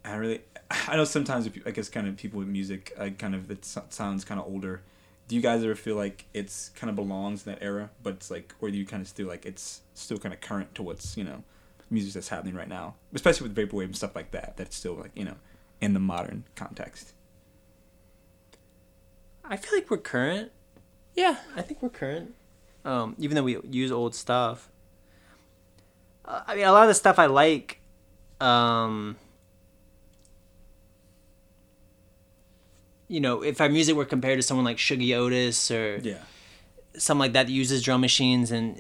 I 0.04 0.16
really 0.16 0.42
I 0.88 0.96
know 0.96 1.06
sometimes 1.06 1.46
if 1.46 1.56
you- 1.56 1.64
I 1.66 1.72
guess 1.72 1.90
kind 1.90 2.08
of 2.08 2.18
people 2.18 2.40
with 2.40 2.48
music 2.48 2.94
uh, 2.98 3.10
kind 3.18 3.36
of 3.36 3.50
it 3.52 3.66
sounds 3.66 4.26
kind 4.26 4.40
of 4.40 4.48
older. 4.48 4.82
Do 5.28 5.36
you 5.36 5.42
guys 5.42 5.62
ever 5.64 5.76
feel 5.76 5.96
like 5.98 6.26
it's 6.34 6.70
kind 6.70 6.90
of 6.90 6.96
belongs 6.96 7.46
in 7.46 7.52
that 7.54 7.62
era, 7.62 7.90
but 8.02 8.14
it's 8.14 8.32
like, 8.32 8.54
or 8.62 8.72
do 8.72 8.78
you 8.78 8.86
kind 8.86 9.02
of 9.04 9.10
feel 9.10 9.28
like 9.28 9.46
it's 9.46 9.82
still 9.94 10.18
kind 10.18 10.34
of 10.34 10.40
current 10.40 10.74
to 10.76 10.84
what's 10.84 11.18
you 11.18 11.24
know 11.26 11.44
music 11.90 12.14
that's 12.14 12.30
happening 12.30 12.56
right 12.56 12.70
now, 12.70 12.96
especially 13.14 13.50
with 13.50 13.56
vaporwave 13.58 13.86
and 13.86 13.96
stuff 13.96 14.16
like 14.16 14.32
that? 14.32 14.56
That's 14.58 14.76
still 14.76 14.94
like 14.96 15.12
you 15.16 15.26
know 15.26 15.36
in 15.82 15.94
the 15.94 16.00
modern 16.00 16.44
context. 16.56 17.14
I 19.44 19.56
feel 19.58 19.78
like 19.78 19.90
we're 19.90 19.98
current. 19.98 20.52
yeah, 21.16 21.38
I 21.56 21.62
think 21.62 21.82
we're 21.82 21.90
current. 21.90 22.34
Um, 22.84 23.16
even 23.18 23.36
though 23.36 23.44
we 23.44 23.58
use 23.70 23.92
old 23.92 24.16
stuff. 24.16 24.70
Uh, 26.26 26.42
I 26.48 26.56
mean, 26.56 26.66
a 26.66 26.72
lot 26.72 26.84
of 26.84 26.88
the 26.90 26.94
stuff 26.94 27.20
I 27.20 27.26
like. 27.28 27.80
Um, 28.42 29.16
you 33.08 33.20
know, 33.20 33.42
if 33.44 33.62
our 33.62 33.70
music 33.70 33.96
were 33.96 34.06
compared 34.06 34.38
to 34.38 34.44
someone 34.44 34.66
like 34.66 34.78
Shuggie 34.78 35.16
Otis 35.16 35.72
or 35.72 36.00
Yeah. 36.04 36.24
something 36.98 37.20
like 37.20 37.34
that 37.34 37.48
that 37.48 37.52
uses 37.54 37.82
drum 37.84 38.02
machines 38.02 38.52
and 38.52 38.80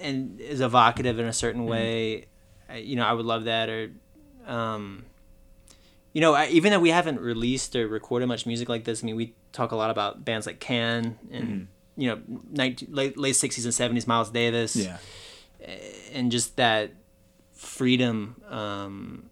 and 0.00 0.40
is 0.40 0.60
evocative 0.60 1.18
in 1.18 1.26
a 1.26 1.32
certain 1.32 1.64
way, 1.64 2.26
I, 2.68 2.76
you 2.76 2.96
know, 2.96 3.04
I 3.06 3.12
would 3.14 3.24
love 3.24 3.44
that. 3.44 3.68
Or, 3.70 3.90
um, 4.46 5.04
you 6.12 6.20
know, 6.20 6.34
I, 6.34 6.48
even 6.48 6.70
though 6.70 6.78
we 6.80 6.90
haven't 6.90 7.18
released 7.20 7.74
or 7.74 7.88
recorded 7.88 8.26
much 8.26 8.44
music 8.46 8.68
like 8.68 8.84
this, 8.84 9.02
I 9.02 9.06
mean, 9.06 9.16
we 9.16 9.34
talk 9.52 9.72
a 9.72 9.76
lot 9.76 9.88
about 9.90 10.22
bands 10.24 10.46
like 10.46 10.60
Can 10.60 11.18
and 11.30 11.68
you 11.96 12.08
know, 12.10 12.20
19, 12.52 12.88
late 12.92 13.16
late 13.16 13.36
sixties 13.36 13.64
and 13.64 13.72
seventies, 13.72 14.06
Miles 14.06 14.28
Davis, 14.30 14.76
Yeah. 14.76 14.98
and 16.12 16.30
just 16.30 16.56
that 16.56 16.92
freedom 17.54 18.36
um, 18.50 19.30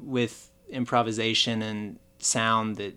with 0.00 0.50
improvisation 0.70 1.62
and 1.62 1.98
sound 2.24 2.76
that 2.76 2.94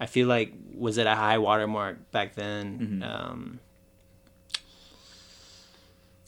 I 0.00 0.06
feel 0.06 0.26
like 0.28 0.52
was 0.74 0.98
at 0.98 1.06
a 1.06 1.14
high 1.14 1.38
watermark 1.38 2.10
back 2.10 2.34
then. 2.34 3.00
Mhm. 3.02 3.08
Um, 3.08 3.60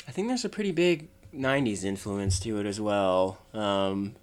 I 0.07 0.13
think 0.13 0.29
there's 0.29 0.45
a 0.45 0.49
pretty 0.49 0.71
big 0.73 1.09
'90s 1.33 1.85
influence 1.85 2.39
to 2.41 2.59
it 2.59 2.67
as 2.67 2.81
well. 2.81 3.39
Um, 3.53 4.15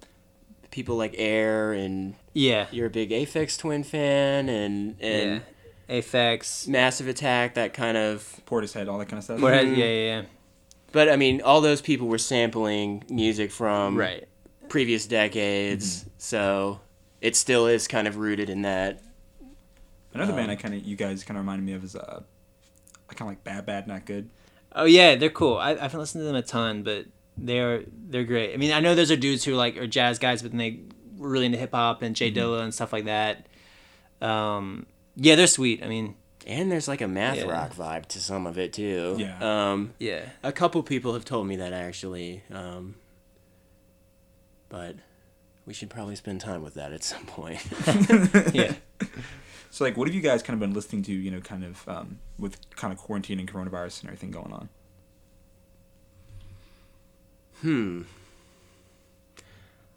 people 0.69 0.95
like 0.95 1.13
Air 1.17 1.73
and 1.73 2.15
yeah, 2.33 2.67
you're 2.71 2.87
a 2.87 2.89
big 2.91 3.09
Aphex 3.09 3.57
Twin 3.57 3.83
fan, 3.83 4.47
and 4.47 4.95
and 5.01 5.41
yeah, 5.89 5.97
Aphex. 5.99 6.67
Massive 6.67 7.07
Attack, 7.07 7.55
that 7.55 7.73
kind 7.73 7.97
of. 7.97 8.41
Portishead, 8.45 8.87
all 8.87 8.97
that 8.99 9.07
kind 9.07 9.17
of 9.17 9.23
stuff. 9.23 9.39
What- 9.41 9.53
Mhm. 9.53 9.77
Yeah, 9.77 9.85
yeah, 9.85 10.21
But 10.93 11.09
I 11.09 11.15
mean, 11.15 11.41
all 11.41 11.61
those 11.61 11.81
people 11.81 12.07
were 12.07 12.17
sampling 12.17 13.03
music 13.09 13.51
from. 13.51 13.97
Right. 13.97 14.27
previous 14.69 15.05
decades, 15.05 16.05
so 16.17 16.79
it 17.21 17.35
still 17.35 17.67
is 17.67 17.87
kind 17.87 18.07
of 18.07 18.17
rooted 18.17 18.49
in 18.49 18.63
that. 18.63 19.01
Another 20.13 20.31
Um, 20.33 20.37
band 20.39 20.51
I 20.51 20.55
kind 20.55 20.73
of 20.73 20.83
you 20.83 20.95
guys 20.97 21.23
kind 21.23 21.37
of 21.37 21.43
reminded 21.43 21.65
me 21.65 21.73
of 21.73 21.83
is 21.83 21.95
uh, 21.95 22.21
I 23.09 23.13
kind 23.13 23.21
of 23.21 23.27
like 23.27 23.43
Bad 23.43 23.65
Bad 23.65 23.87
Not 23.87 24.05
Good. 24.05 24.29
Oh 24.73 24.85
yeah, 24.85 25.15
they're 25.15 25.29
cool. 25.29 25.57
I, 25.57 25.71
I 25.71 25.77
haven't 25.79 25.99
listened 25.99 26.21
to 26.21 26.25
them 26.25 26.35
a 26.35 26.41
ton, 26.41 26.83
but 26.83 27.05
they're 27.37 27.83
they're 28.09 28.23
great. 28.25 28.53
I 28.53 28.57
mean, 28.57 28.71
I 28.73 28.79
know 28.81 28.93
those 28.95 29.11
are 29.11 29.15
dudes 29.15 29.43
who 29.45 29.53
like 29.55 29.77
are 29.77 29.87
jazz 29.87 30.19
guys, 30.19 30.41
but 30.41 30.51
then 30.51 30.57
they 30.57 30.79
were 31.17 31.29
really 31.29 31.45
into 31.45 31.57
hip 31.57 31.71
hop 31.73 32.01
and 32.01 32.15
J 32.15 32.31
Dilla 32.31 32.61
and 32.61 32.73
stuff 32.73 32.91
like 32.91 33.05
that. 33.05 33.45
Um, 34.21 34.85
yeah, 35.15 35.35
they're 35.35 35.47
sweet. 35.47 35.83
I 35.83 35.87
mean, 35.87 36.15
And 36.47 36.71
there's 36.71 36.87
like 36.87 37.01
a 37.01 37.07
math 37.07 37.37
Yeah. 37.37 37.45
rock 37.45 37.73
vibe 37.75 38.05
to 38.07 38.19
some 38.19 38.45
of 38.47 38.57
it 38.57 38.73
too. 38.73 39.15
Yeah. 39.17 39.71
Um, 39.71 39.93
yeah, 39.99 40.29
a 40.43 40.51
couple 40.51 40.81
people 40.83 41.13
have 41.13 41.25
told 41.25 41.47
me 41.47 41.55
that 41.57 41.71
actually. 41.73 42.43
Um, 42.51 42.95
but 44.69 44.95
we 45.65 45.73
should 45.73 45.89
probably 45.89 46.15
spend 46.15 46.41
time 46.41 46.61
with 46.61 46.73
that 46.75 46.91
at 46.91 47.03
some 47.03 47.25
point. 47.25 47.61
yeah. 48.53 48.73
So 49.69 49.85
like, 49.85 49.95
what 49.95 50.07
have 50.07 50.13
you 50.13 50.21
guys 50.21 50.43
kind 50.43 50.55
of 50.55 50.59
been 50.59 50.73
listening 50.73 51.03
to? 51.03 51.13
You 51.13 51.31
know, 51.31 51.39
kind 51.39 51.63
of 51.63 51.87
um, 51.87 52.19
with 52.37 52.57
kind 52.75 52.93
of 52.93 52.99
quarantine 52.99 53.39
and 53.39 53.51
coronavirus 53.51 54.01
and 54.01 54.09
everything 54.09 54.31
going 54.31 54.51
on. 54.51 54.69
Hmm. 57.61 58.01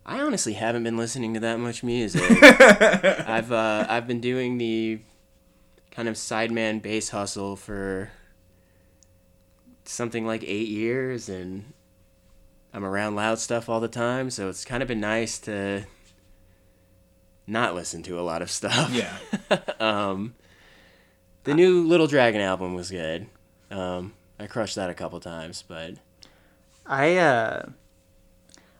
I 0.07 0.21
honestly 0.21 0.53
haven't 0.53 0.85
been 0.85 0.97
listening 0.97 1.35
to 1.35 1.41
that 1.41 1.59
much 1.59 1.83
music. 1.83 2.23
I've 2.43 3.51
uh, 3.51 3.87
I've 3.89 4.07
been 4.07 4.21
doing 4.21 4.59
the 4.59 5.01
kind 5.91 6.09
of 6.09 6.15
sideman 6.15 6.83
bass 6.83 7.09
hustle 7.09 7.57
for 7.57 8.11
something 9.87 10.27
like 10.27 10.45
eight 10.45 10.69
years, 10.69 11.29
and 11.29 11.73
I'm 12.75 12.85
around 12.85 13.15
loud 13.15 13.39
stuff 13.39 13.69
all 13.69 13.79
the 13.79 13.87
time, 13.87 14.31
so 14.31 14.49
it's 14.49 14.65
kind 14.65 14.83
of 14.83 14.89
been 14.89 14.99
nice 15.01 15.39
to 15.41 15.85
not 17.47 17.73
listen 17.77 18.03
to 18.03 18.19
a 18.19 18.23
lot 18.23 18.43
of 18.43 18.51
stuff. 18.51 18.91
Yeah. 18.93 19.17
um, 19.81 20.35
the 21.45 21.55
new 21.55 21.87
Little 21.87 22.09
Dragon 22.09 22.41
album 22.41 22.75
was 22.75 22.91
good. 22.91 23.29
Um, 23.71 24.13
I 24.41 24.49
crushed 24.49 24.75
that 24.75 24.91
a 24.91 24.95
couple 24.95 25.21
times, 25.21 25.63
but 25.67 25.95
I 26.85 27.17
uh, 27.17 27.67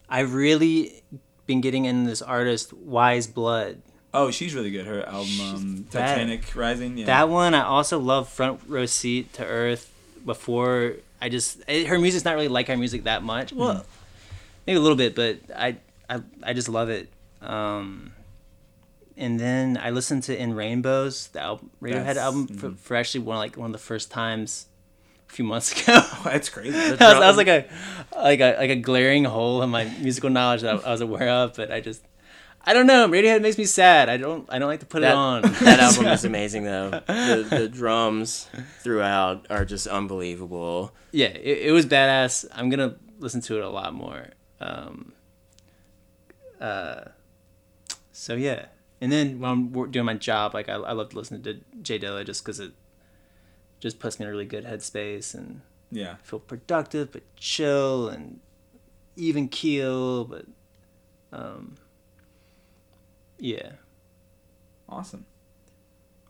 I've 0.09 0.35
really 0.35 1.05
been 1.47 1.61
getting 1.61 1.85
into 1.85 2.11
this 2.11 2.21
artist 2.21 2.73
Weyes 2.73 3.29
Blood. 3.29 3.81
Oh, 4.13 4.33
she's 4.33 4.57
really 4.57 4.73
good. 4.73 4.87
Her 4.87 5.07
album 5.07 5.41
um, 5.41 5.87
That- 5.93 6.15
Titanic 6.17 6.57
Rising. 6.57 6.99
Yeah. 6.99 7.07
That 7.07 7.29
one, 7.29 7.55
I 7.55 7.63
also 7.63 8.01
love 8.01 8.29
Front 8.29 8.63
Row 8.67 8.87
Seat 8.87 9.33
to 9.35 9.45
Earth. 9.45 9.93
Before 10.25 10.95
I 11.25 11.31
just 11.31 11.63
it, 11.67 11.87
her 11.87 11.99
music's 11.99 12.27
not 12.27 12.35
really 12.35 12.49
like 12.49 12.69
our 12.69 12.77
music 12.77 13.05
that 13.05 13.23
much. 13.23 13.51
Well, 13.51 13.77
hmm. 13.77 13.81
maybe 14.67 14.77
a 14.77 14.81
little 14.81 14.97
bit, 14.97 15.15
but 15.15 15.39
I 15.57 15.79
I, 16.09 16.21
I 16.43 16.53
just 16.53 16.69
love 16.69 16.91
it. 16.91 17.09
Um, 17.41 18.13
and 19.17 19.41
then 19.41 19.79
I 19.81 19.89
listened 19.89 20.25
to 20.25 20.39
In 20.39 20.53
Rainbows, 20.53 21.29
the 21.29 21.41
album, 21.41 21.71
Radiohead 21.81 21.93
That's- 21.93 22.17
album, 22.19 22.47
for, 22.49 22.69
mm-hmm. 22.69 22.77
for 22.77 22.95
actually 22.95 23.25
one 23.25 23.39
like 23.39 23.57
one 23.57 23.67
of 23.67 23.73
the 23.73 23.79
first 23.79 24.11
times 24.11 24.67
a 25.31 25.33
few 25.33 25.47
months 25.47 25.73
ago. 25.83 25.99
Oh, 26.05 26.23
that's 26.25 26.51
crazy. 26.51 26.73
that, 26.73 26.91
was, 26.91 26.99
that 26.99 27.27
was 27.27 27.37
like 27.39 27.49
a 27.49 27.65
like 28.15 28.41
a 28.41 28.57
like 28.59 28.71
a 28.71 28.77
glaring 28.77 29.25
hole 29.25 29.63
in 29.63 29.71
my 29.71 29.85
musical 30.03 30.29
knowledge 30.29 30.61
that 30.61 30.85
I, 30.85 30.89
I 30.89 30.91
was 30.91 31.01
aware 31.01 31.31
of, 31.31 31.55
but 31.55 31.71
I 31.71 31.81
just 31.81 32.03
I 32.67 32.73
don't 32.73 32.87
know. 32.87 33.09
Radiohead 33.09 33.43
makes 33.43 33.59
me 33.59 33.65
sad. 33.65 34.09
I 34.09 34.17
don't 34.17 34.49
I 34.51 34.59
don't 34.59 34.69
like 34.69 34.81
to 34.81 34.87
put 34.87 35.03
that, 35.03 35.13
it 35.13 35.17
on. 35.17 35.43
that 35.43 35.81
album 35.81 36.07
is 36.07 36.25
amazing 36.25 36.65
though. 36.65 36.91
The, 36.91 37.47
the 37.49 37.69
drums 37.69 38.49
throughout 38.83 39.47
are 39.51 39.65
just 39.65 39.87
unbelievable. 39.87 40.95
yeah, 41.13 41.27
it, 41.27 41.69
it 41.69 41.73
was 41.73 41.87
badass. 41.87 42.47
I'm 42.53 42.71
gonna 42.71 42.97
listen 43.19 43.41
to 43.43 43.59
it 43.59 43.65
a 43.65 43.71
lot 43.71 43.95
more. 43.95 44.29
Um, 44.61 45.13
uh, 46.61 47.07
so 48.13 48.35
yeah, 48.35 48.67
and 49.01 49.13
then 49.13 49.41
when 49.41 49.51
I'm 49.51 49.91
doing 49.91 50.07
my 50.07 50.15
job, 50.15 50.55
like 50.55 50.69
I, 50.69 50.75
I 50.75 50.93
love 50.93 51.11
to 51.11 51.17
listen 51.17 51.43
to 51.43 51.61
J 51.83 51.99
Dilla 51.99 52.25
just 52.25 52.45
because 52.45 52.61
it 52.61 52.73
just 53.81 53.99
puts 53.99 54.19
me 54.19 54.25
in 54.25 54.31
a 54.31 54.33
really 54.33 54.47
good 54.47 54.65
headspace 54.65 55.35
and 55.35 55.61
yeah. 55.91 56.17
feel 56.23 56.39
productive 56.39 57.13
but 57.13 57.23
chill 57.37 58.09
and 58.09 58.41
even 59.17 59.49
keel, 59.49 60.25
but 60.25 60.47
um, 61.33 61.75
yeah. 63.39 63.73
Awesome. 64.89 65.25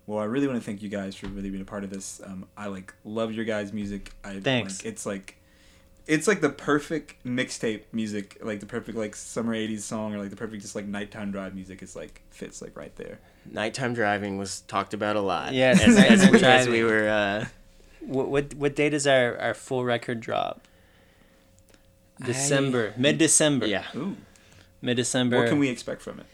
Well, 0.07 0.18
I 0.18 0.24
really 0.24 0.46
want 0.46 0.59
to 0.59 0.64
thank 0.64 0.82
you 0.82 0.88
guys 0.88 1.14
for 1.14 1.26
really 1.28 1.50
being 1.50 1.62
a 1.62 1.66
part 1.66 1.82
of 1.82 1.90
this. 1.90 2.20
Um, 2.24 2.46
I 2.57 2.66
like 2.66 2.92
love 3.05 3.32
your 3.32 3.44
guys' 3.44 3.72
music. 3.72 4.12
I 4.22 4.38
Thanks. 4.40 4.80
Like, 4.84 4.92
it's 4.92 5.07
like 5.07 5.36
it's 6.07 6.28
like 6.28 6.42
the 6.42 6.50
perfect 6.50 7.24
mixtape 7.24 7.84
music, 7.92 8.38
like 8.42 8.61
the 8.61 8.66
perfect 8.66 8.98
like 8.98 9.16
summer 9.16 9.55
'80s 9.55 9.80
song, 9.80 10.14
or 10.14 10.18
like 10.18 10.30
the 10.30 10.36
perfect 10.36 10.61
just 10.62 10.74
like 10.74 10.86
nighttime 10.86 11.30
drive 11.32 11.55
music. 11.55 11.80
It's 11.82 11.96
like 11.96 12.20
fits 12.30 12.61
like 12.61 12.76
right 12.76 12.94
there. 12.96 13.18
Nighttime 13.50 13.94
driving 13.94 14.36
was 14.36 14.61
talked 14.62 14.92
about 14.94 15.16
a 15.16 15.20
lot. 15.20 15.55
Yeah, 15.55 15.70
as, 15.70 15.96
as, 15.96 16.30
we, 16.30 16.42
as 16.42 16.68
we 16.68 16.82
were. 16.84 17.09
Uh, 17.09 17.46
What 18.00 18.28
what 18.28 18.55
what 18.55 18.76
date 18.76 18.92
is 18.92 19.07
our 19.07 19.38
our 19.38 19.55
full 19.55 19.84
record 19.84 20.20
drop? 20.20 20.68
December, 22.22 22.92
mid 22.96 23.18
December. 23.18 23.66
yeah. 23.66 23.84
Mid 24.82 24.96
December. 24.98 25.38
what 25.38 25.48
can 25.48 25.59
we 25.59 25.68
expect 25.70 26.02
from 26.02 26.20
it? 26.20 26.26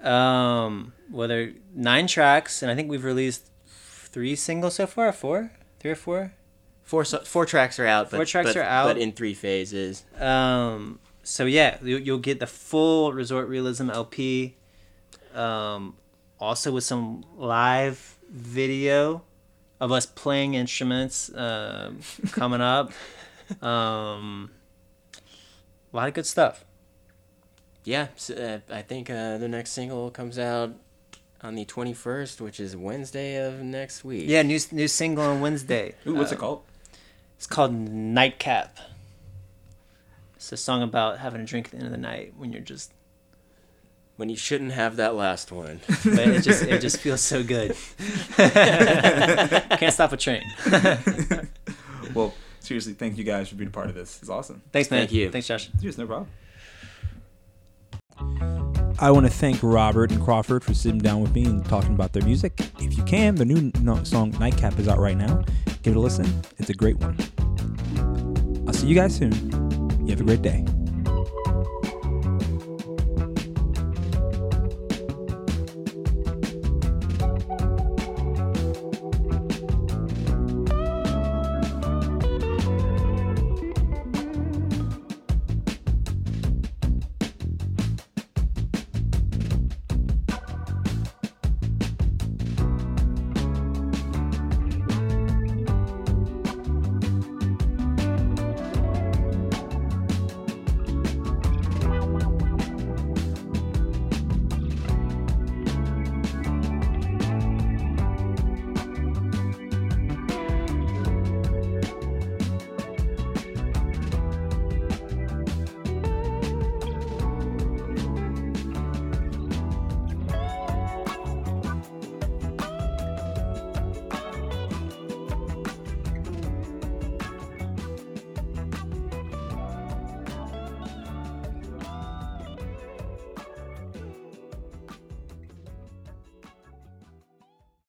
Um, 0.00 0.92
whether 1.10 1.52
nine 1.74 2.06
tracks, 2.06 2.62
and 2.62 2.70
I 2.70 2.74
think 2.74 2.90
we've 2.90 3.04
released 3.04 3.46
three 3.66 4.36
singles 4.36 4.74
so 4.76 4.86
far. 4.86 5.12
Four, 5.12 5.52
three 5.80 5.90
or 5.92 5.96
four. 5.96 6.32
Four 6.84 7.04
so- 7.04 7.20
four 7.24 7.44
tracks 7.46 7.78
are 7.78 7.86
out. 7.86 8.10
But, 8.10 8.16
Four 8.16 8.24
tracks 8.24 8.48
but- 8.54 8.56
are 8.56 8.62
out. 8.62 8.86
but 8.86 8.98
in 8.98 9.12
three 9.12 9.34
phases. 9.34 10.04
Um, 10.18 11.00
so 11.22 11.44
yeah, 11.44 11.78
you, 11.82 11.98
you'll 11.98 12.18
get 12.18 12.40
the 12.40 12.46
full 12.46 13.12
Resort 13.12 13.48
Realism 13.48 13.90
LP. 13.90 14.56
Um, 15.34 15.96
also 16.40 16.72
with 16.72 16.84
some 16.84 17.24
live 17.36 18.16
video 18.30 19.22
of 19.80 19.92
us 19.92 20.06
playing 20.06 20.54
instruments 20.54 21.30
um, 21.34 22.00
coming 22.32 22.60
up. 22.60 22.92
Um, 23.62 24.50
a 25.90 25.96
lot 25.96 26.06
of 26.08 26.12
good 26.12 26.26
stuff. 26.26 26.66
Yeah, 27.88 28.08
so, 28.16 28.34
uh, 28.34 28.74
I 28.74 28.82
think 28.82 29.08
uh, 29.08 29.38
the 29.38 29.48
next 29.48 29.70
single 29.70 30.10
comes 30.10 30.38
out 30.38 30.74
on 31.40 31.54
the 31.54 31.64
21st, 31.64 32.38
which 32.38 32.60
is 32.60 32.76
Wednesday 32.76 33.36
of 33.36 33.62
next 33.62 34.04
week. 34.04 34.24
Yeah, 34.28 34.42
new 34.42 34.58
new 34.72 34.88
single 34.88 35.24
on 35.24 35.40
Wednesday. 35.40 35.94
Ooh, 36.06 36.14
what's 36.14 36.30
Uh, 36.30 36.34
it 36.34 36.38
called? 36.38 36.62
It's 37.38 37.46
called 37.46 37.72
Nightcap. 37.72 38.76
It's 40.36 40.52
a 40.52 40.58
song 40.58 40.82
about 40.82 41.16
having 41.18 41.40
a 41.40 41.46
drink 41.46 41.66
at 41.68 41.70
the 41.70 41.76
end 41.78 41.86
of 41.86 41.92
the 41.92 41.96
night 41.96 42.34
when 42.36 42.52
you're 42.52 42.60
just, 42.60 42.92
When 44.16 44.28
you 44.28 44.36
shouldn't 44.36 44.72
have 44.72 44.96
that 44.96 45.14
last 45.14 45.50
one. 45.50 45.80
but 46.04 46.18
it 46.18 46.42
just 46.42 46.64
it 46.64 46.82
just 46.82 46.98
feels 47.04 47.22
so 47.22 47.42
good. 47.42 47.74
Can't 48.36 49.94
stop 49.94 50.12
a 50.12 50.18
train. 50.18 50.42
Well, 52.14 52.34
seriously, 52.60 52.92
thank 52.92 53.16
you 53.16 53.24
guys 53.24 53.48
for 53.48 53.54
being 53.54 53.68
a 53.68 53.72
part 53.72 53.88
of 53.88 53.94
this. 53.94 54.18
It's 54.20 54.28
awesome. 54.28 54.60
Thanks, 54.72 54.90
man. 54.90 55.00
Thank 55.00 55.12
you. 55.12 55.30
Thanks, 55.30 55.46
Josh. 55.46 55.70
Cheers, 55.80 55.96
no 55.96 56.06
problem. 56.06 56.28
I 59.00 59.10
want 59.10 59.26
to 59.26 59.32
thank 59.32 59.62
Robert 59.62 60.10
and 60.10 60.22
Crawford 60.22 60.64
for 60.64 60.74
sitting 60.74 60.98
down 60.98 61.20
with 61.20 61.32
me 61.34 61.44
and 61.44 61.64
talking 61.66 61.94
about 61.94 62.12
their 62.12 62.24
music. 62.24 62.52
If 62.80 62.96
you 62.96 63.04
can, 63.04 63.36
the 63.36 63.44
new 63.44 63.70
song 64.04 64.32
Nightcap 64.40 64.78
is 64.78 64.88
out 64.88 64.98
right 64.98 65.16
now. 65.16 65.44
Give 65.82 65.94
it 65.94 65.96
a 65.96 66.00
listen. 66.00 66.26
It's 66.58 66.70
a 66.70 66.74
great 66.74 66.96
one. 66.96 67.16
I'll 68.66 68.74
see 68.74 68.88
you 68.88 68.94
guys 68.94 69.14
soon. 69.14 69.32
You 70.04 70.10
have 70.10 70.20
a 70.20 70.24
great 70.24 70.42
day. 70.42 70.64